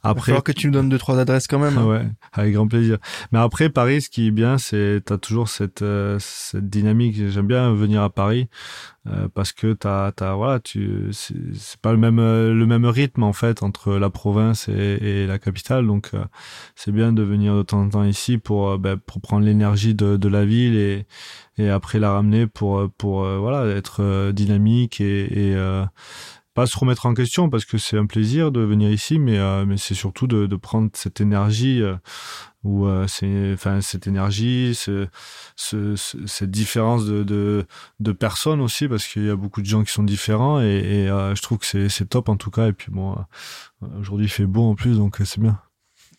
[0.03, 1.78] Après, Il que tu me donnes deux trois adresses quand même.
[1.78, 1.86] Hein.
[1.86, 2.99] Ouais, avec grand plaisir.
[3.30, 7.16] Mais après Paris, ce qui est bien, c'est t'as toujours cette euh, cette dynamique.
[7.28, 8.49] J'aime bien venir à Paris
[9.07, 13.22] euh, parce que t'as t'as voilà, tu c'est pas le même euh, le même rythme
[13.22, 15.86] en fait entre la province et, et la capitale.
[15.86, 16.11] Donc
[16.74, 20.16] c'est bien de venir de temps en temps ici pour ben, pour prendre l'énergie de
[20.16, 21.07] de la ville et
[21.59, 25.84] et après la ramener pour pour voilà être dynamique et, et
[26.55, 29.64] pas se remettre en question parce que c'est un plaisir de venir ici, mais, euh,
[29.66, 31.96] mais c'est surtout de, de, prendre cette énergie euh,
[32.62, 35.09] ou euh, c'est enfin cette énergie, ce,
[35.57, 35.96] ce,
[36.26, 37.66] cette différence de, de,
[38.00, 41.07] de personnes aussi parce qu'il y a beaucoup de gens qui sont différents et, et
[41.07, 42.68] je trouve que c'est top en tout cas.
[42.68, 43.16] Et puis bon,
[43.98, 45.59] aujourd'hui il fait beau en plus donc c'est bien.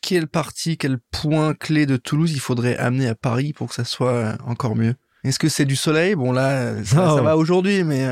[0.01, 3.86] Quelle partie, quel point clé de Toulouse il faudrait amener à Paris pour que ça
[3.86, 4.95] soit encore mieux?
[5.23, 6.15] Est-ce que c'est du soleil?
[6.15, 8.05] Bon là, ça, ça va aujourd'hui, mais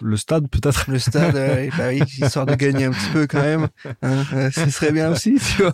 [0.00, 0.90] le stade peut-être.
[0.90, 3.68] Le stade, euh, bah oui, histoire de gagner un petit peu quand même.
[4.02, 5.72] Hein, euh, ce serait bien aussi, tu vois.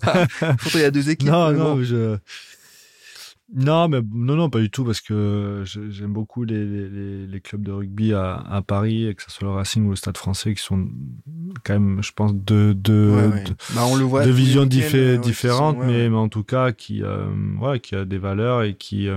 [0.75, 1.31] il y a deux équipes.
[1.31, 2.17] Non, non, je...
[3.55, 7.63] Non, mais non, non, pas du tout, parce que j'aime beaucoup les, les, les, clubs
[7.63, 10.63] de rugby à, à, Paris, que ce soit le Racing ou le Stade Français, qui
[10.63, 10.87] sont
[11.65, 13.17] quand même, je pense, deux, deux,
[13.75, 17.95] bah, on le voit deux visions différentes, mais, mais en tout cas qui, euh, qui
[17.95, 19.09] a des valeurs et qui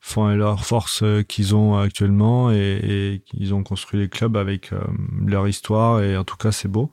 [0.00, 4.72] font leur force euh, qu'ils ont actuellement et, et ils ont construit les clubs avec
[4.72, 4.80] euh,
[5.26, 6.90] leur histoire et en tout cas c'est beau.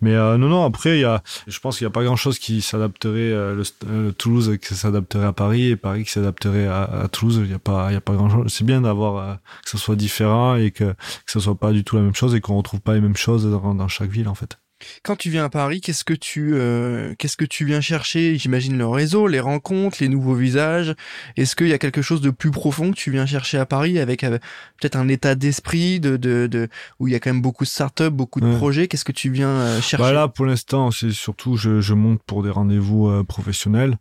[0.00, 2.16] Mais euh, non non après il y a, je pense qu'il y a pas grand
[2.16, 7.40] chose qui s'adapterait le, Toulouse qui s'adapterait à Paris et Paris qui s'adapterait à, Toulouse.
[7.44, 8.52] Il y a pas il y a pas grand chose.
[8.52, 11.96] C'est bien d'avoir que ce soit différent et que que ce soit pas du tout
[11.96, 14.58] la même chose et qu'on retrouve pas les mêmes choses dans chaque ville en fait.
[15.02, 18.36] Quand tu viens à Paris, qu'est-ce que tu euh, qu'est-ce que tu viens chercher?
[18.36, 20.94] J'imagine le réseau, les rencontres, les nouveaux visages.
[21.36, 23.98] Est-ce qu'il y a quelque chose de plus profond que tu viens chercher à Paris
[23.98, 24.38] avec, euh,
[24.80, 26.68] peut-être un état d'esprit de, de, de
[26.98, 28.88] où il y a quand même beaucoup de startups, beaucoup de projets?
[28.88, 30.02] Qu'est-ce que tu viens euh, chercher?
[30.02, 33.96] bah Là, pour l'instant, c'est surtout je, je monte pour des rendez-vous professionnels.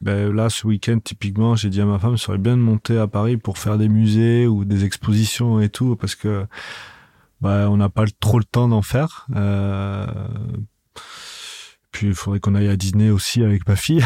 [0.00, 2.96] Ben là, ce week-end, typiquement, j'ai dit à ma femme, ça serait bien de monter
[2.98, 6.46] à Paris pour faire des musées ou des expositions et tout, parce que
[7.42, 9.26] bah, on n'a pas trop le temps d'en faire.
[9.34, 10.06] Euh,
[11.90, 14.02] puis il faudrait qu'on aille à Disney aussi avec ma fille.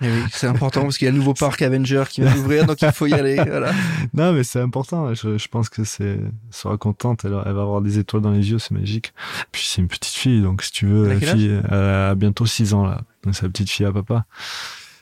[0.00, 2.66] Eh oui, c'est important parce qu'il y a un nouveau parc Avenger qui va s'ouvrir,
[2.66, 3.36] donc il faut y aller.
[3.36, 3.72] Voilà.
[4.14, 5.14] Non, mais c'est important.
[5.14, 6.18] Je, je, pense que c'est
[6.50, 7.24] sera contente.
[7.24, 9.12] Elle, elle, va avoir des étoiles dans les yeux, c'est magique.
[9.52, 12.74] Puis c'est une petite fille, donc si tu veux, la fille, elle a bientôt 6
[12.74, 13.02] ans là.
[13.22, 14.24] Donc c'est la petite fille à papa.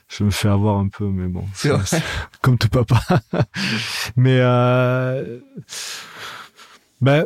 [0.09, 1.45] Je me fais avoir un peu, mais bon,
[2.41, 3.01] comme tout papa.
[4.15, 5.39] mais euh,
[6.99, 7.25] ben,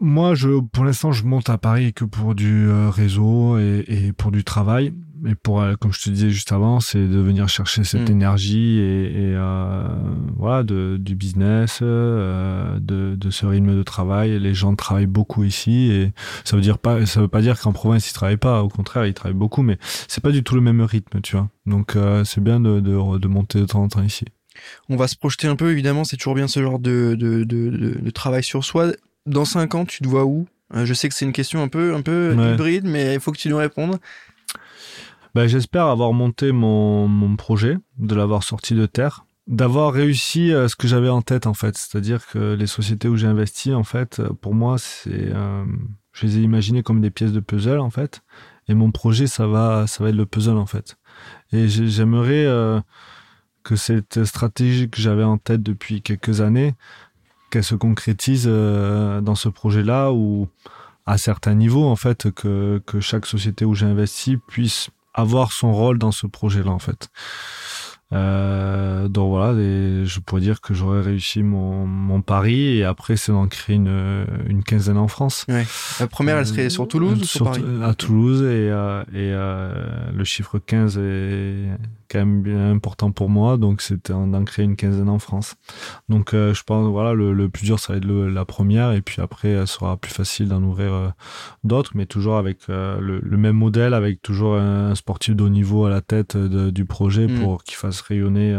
[0.00, 4.12] moi, je, pour l'instant, je monte à Paris que pour du euh, réseau et, et,
[4.12, 4.92] pour du travail.
[5.26, 8.12] Et pour, euh, comme je te disais juste avant, c'est de venir chercher cette mm.
[8.12, 9.86] énergie et, et euh,
[10.36, 14.38] voilà, de, du business, euh, de, de, ce rythme de travail.
[14.38, 16.12] Les gens travaillent beaucoup ici et
[16.44, 18.62] ça veut dire pas, ça veut pas dire qu'en province ils travaillent pas.
[18.62, 21.48] Au contraire, ils travaillent beaucoup, mais c'est pas du tout le même rythme, tu vois.
[21.66, 24.24] Donc, c'est bien de, de, de monter de temps en temps ici.
[24.88, 27.98] On va se projeter un peu, évidemment, c'est toujours bien ce genre de, de, de,
[28.00, 28.92] de travail sur soi.
[29.26, 30.46] Dans 5 ans, tu te vois où?
[30.74, 33.32] Euh, Je sais que c'est une question un peu, un peu hybride, mais il faut
[33.32, 33.98] que tu nous répondes.
[35.34, 40.68] Ben, J'espère avoir monté mon, mon projet, de l'avoir sorti de terre, d'avoir réussi euh,
[40.68, 41.76] ce que j'avais en tête en fait.
[41.76, 45.64] C'est-à-dire que les sociétés où j'ai investi, en fait, pour moi, c'est, euh,
[46.12, 48.22] je les ai imaginées comme des pièces de puzzle en fait.
[48.68, 50.96] Et mon projet, ça va, ça va être le puzzle en fait.
[51.52, 52.46] Et j'aimerais
[53.62, 56.74] que cette stratégie que j'avais en tête depuis quelques années,
[57.50, 60.48] qu'elle se concrétise euh, dans ce projet-là ou
[61.06, 65.72] à certains niveaux en fait que, que chaque société où j'ai investi puisse avoir son
[65.72, 67.10] rôle dans ce projet-là en fait.
[68.12, 73.16] Euh, donc voilà, et je pourrais dire que j'aurais réussi mon, mon pari et après
[73.16, 75.46] c'est d'en créer une, une quinzaine en France.
[75.48, 75.66] Ouais.
[76.00, 77.62] La première, elle serait sur Toulouse ou sur, Paris?
[77.82, 81.68] À Toulouse et, euh, et le chiffre 15 est
[82.10, 85.54] quand même bien important pour moi, donc c'était d'en créer une quinzaine en France.
[86.08, 88.92] Donc euh, je pense voilà le, le, plus dur ça va être le, la première
[88.92, 91.08] et puis après elle sera plus facile d'en ouvrir euh,
[91.62, 95.48] d'autres, mais toujours avec euh, le, le, même modèle, avec toujours un, sportif de haut
[95.48, 97.40] niveau à la tête de, du projet mm.
[97.40, 98.58] pour qu'il fasse rayonner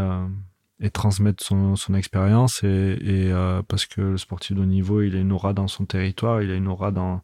[0.80, 3.34] et transmettre son, son expérience et, et
[3.68, 6.52] parce que le sportif de haut niveau il a une aura dans son territoire, il
[6.52, 7.22] a une aura dans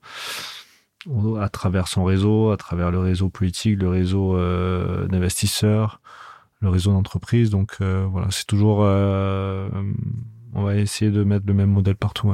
[1.39, 6.01] à travers son réseau, à travers le réseau politique, le réseau euh, d'investisseurs,
[6.62, 7.49] le réseau d'entreprises.
[7.49, 9.70] Donc euh, voilà, c'est toujours, euh,
[10.53, 12.34] on va essayer de mettre le même modèle partout.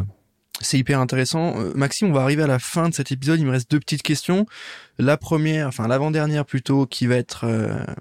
[0.64, 1.55] C'est hyper intéressant.
[1.76, 3.39] Maxime, on va arriver à la fin de cet épisode.
[3.39, 4.47] Il me reste deux petites questions.
[4.97, 7.45] La première, enfin l'avant-dernière plutôt, qui va être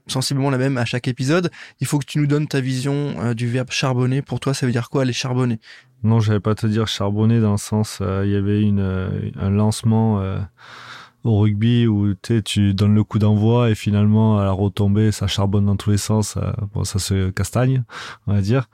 [0.07, 1.51] sensiblement la même à chaque épisode.
[1.81, 4.23] Il faut que tu nous donnes ta vision du verbe charbonner.
[4.23, 5.59] Pour toi, ça veut dire quoi aller charbonner?
[6.03, 9.51] Non, j'allais pas te dire charbonner dans le sens, euh, il y avait euh, un
[9.51, 10.39] lancement euh,
[11.25, 12.15] au rugby où
[12.45, 15.97] tu donnes le coup d'envoi et finalement à la retombée ça charbonne dans tous les
[15.99, 16.39] sens.
[16.75, 17.85] bon, ça se castagne,
[18.27, 18.69] on va dire.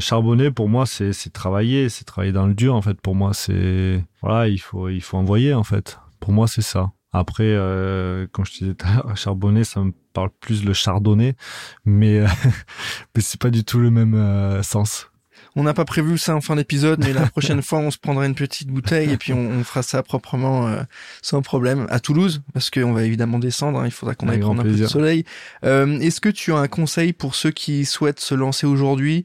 [0.00, 3.00] charbonner pour moi c'est c'est travailler, c'est travailler dans le dur en fait.
[3.00, 5.98] Pour moi c'est voilà il faut il faut envoyer en fait.
[6.20, 6.90] Pour moi c'est ça.
[7.12, 8.74] Après, euh, quand je disais
[9.14, 11.36] charbonner, ça me parle plus le chardonnay,
[11.84, 12.20] mais,
[13.14, 15.10] mais c'est pas du tout le même sens.
[15.58, 18.26] On n'a pas prévu ça en fin d'épisode, mais la prochaine fois, on se prendra
[18.26, 20.82] une petite bouteille et puis on, fera ça proprement euh,
[21.20, 23.80] sans problème à Toulouse, parce qu'on va évidemment descendre.
[23.80, 25.24] Hein, il faudra qu'on aille prendre un peu de soleil.
[25.64, 29.24] Euh, est-ce que tu as un conseil pour ceux qui souhaitent se lancer aujourd'hui,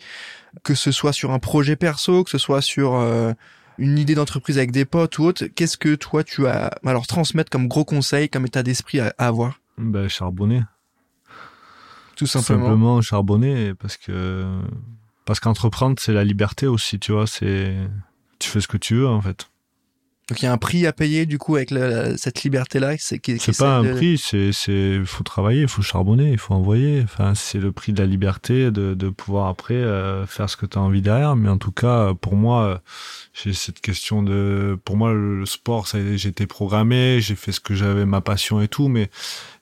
[0.64, 3.32] que ce soit sur un projet perso, que ce soit sur euh,
[3.78, 7.52] une idée d'entreprise avec des potes ou autre Qu'est-ce que toi tu as alors transmettre
[7.52, 9.60] comme gros conseil, comme état d'esprit à, avoir?
[9.78, 10.64] Ben charbonner.
[12.16, 12.64] Tout simplement.
[12.64, 14.48] Simplement charbonner parce que
[15.26, 17.76] parce qu'entreprendre, c'est la liberté aussi, tu vois, c'est,
[18.40, 19.50] tu fais ce que tu veux, en fait.
[20.30, 22.96] Donc il y a un prix à payer du coup avec la, cette liberté-là.
[22.98, 27.02] C'est c'est pas un prix, c'est c'est faut travailler, il faut charbonner, il faut envoyer.
[27.04, 30.66] Enfin c'est le prix de la liberté de, de pouvoir après euh, faire ce que
[30.66, 31.36] tu as envie derrière.
[31.36, 32.82] Mais en tout cas pour moi
[33.34, 37.76] j'ai cette question de pour moi le sport ça j'étais programmé, j'ai fait ce que
[37.76, 39.10] j'avais ma passion et tout, mais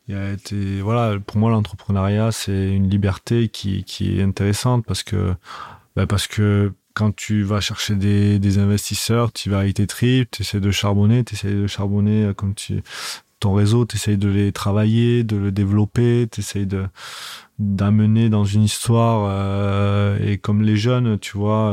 [0.08, 5.02] il a été voilà pour moi l'entrepreneuriat c'est une liberté qui qui est intéressante parce
[5.02, 5.34] que
[5.96, 10.60] bah parce que quand tu vas chercher des, investisseurs, tu vas tes tripes, tu essaies
[10.60, 12.54] de charbonner, tu essaies de charbonner euh, comme
[13.40, 16.86] ton réseau, tu essaies de les travailler, de le développer, tu essaies de
[17.60, 21.70] d'amener dans une histoire euh, et comme les jeunes, tu vois,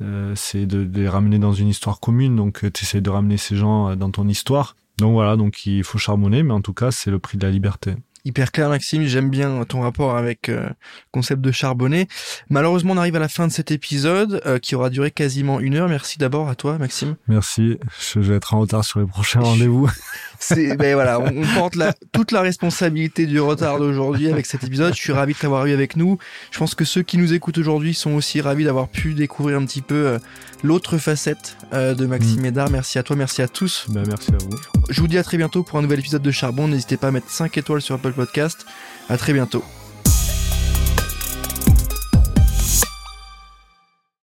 [0.00, 3.36] euh, c'est de, de, les ramener dans une histoire commune, donc tu essaies de ramener
[3.36, 4.76] ces gens dans ton histoire.
[4.98, 7.52] Donc voilà, donc il faut charbonner, mais en tout cas, c'est le prix de la
[7.52, 7.94] liberté
[8.28, 10.74] hyper clair Maxime, j'aime bien ton rapport avec euh, le
[11.12, 12.08] concept de charbonner.
[12.50, 15.76] Malheureusement, on arrive à la fin de cet épisode euh, qui aura duré quasiment une
[15.76, 15.88] heure.
[15.88, 17.16] Merci d'abord à toi Maxime.
[17.26, 17.78] Merci,
[18.14, 19.90] je vais être en retard sur les prochains rendez-vous.
[20.38, 24.94] C'est ben voilà, on, porte la, toute la responsabilité du retard d'aujourd'hui avec cet épisode.
[24.94, 26.18] Je suis ravi de t'avoir eu avec nous.
[26.50, 29.64] Je pense que ceux qui nous écoutent aujourd'hui sont aussi ravis d'avoir pu découvrir un
[29.64, 30.18] petit peu euh,
[30.62, 32.70] l'autre facette euh, de Maxime Médard.
[32.70, 33.86] Merci à toi, merci à tous.
[33.88, 34.50] Ben, merci à vous.
[34.88, 36.68] Je vous dis à très bientôt pour un nouvel épisode de Charbon.
[36.68, 38.66] N'hésitez pas à mettre 5 étoiles sur Apple Podcast.
[39.08, 39.62] À très bientôt.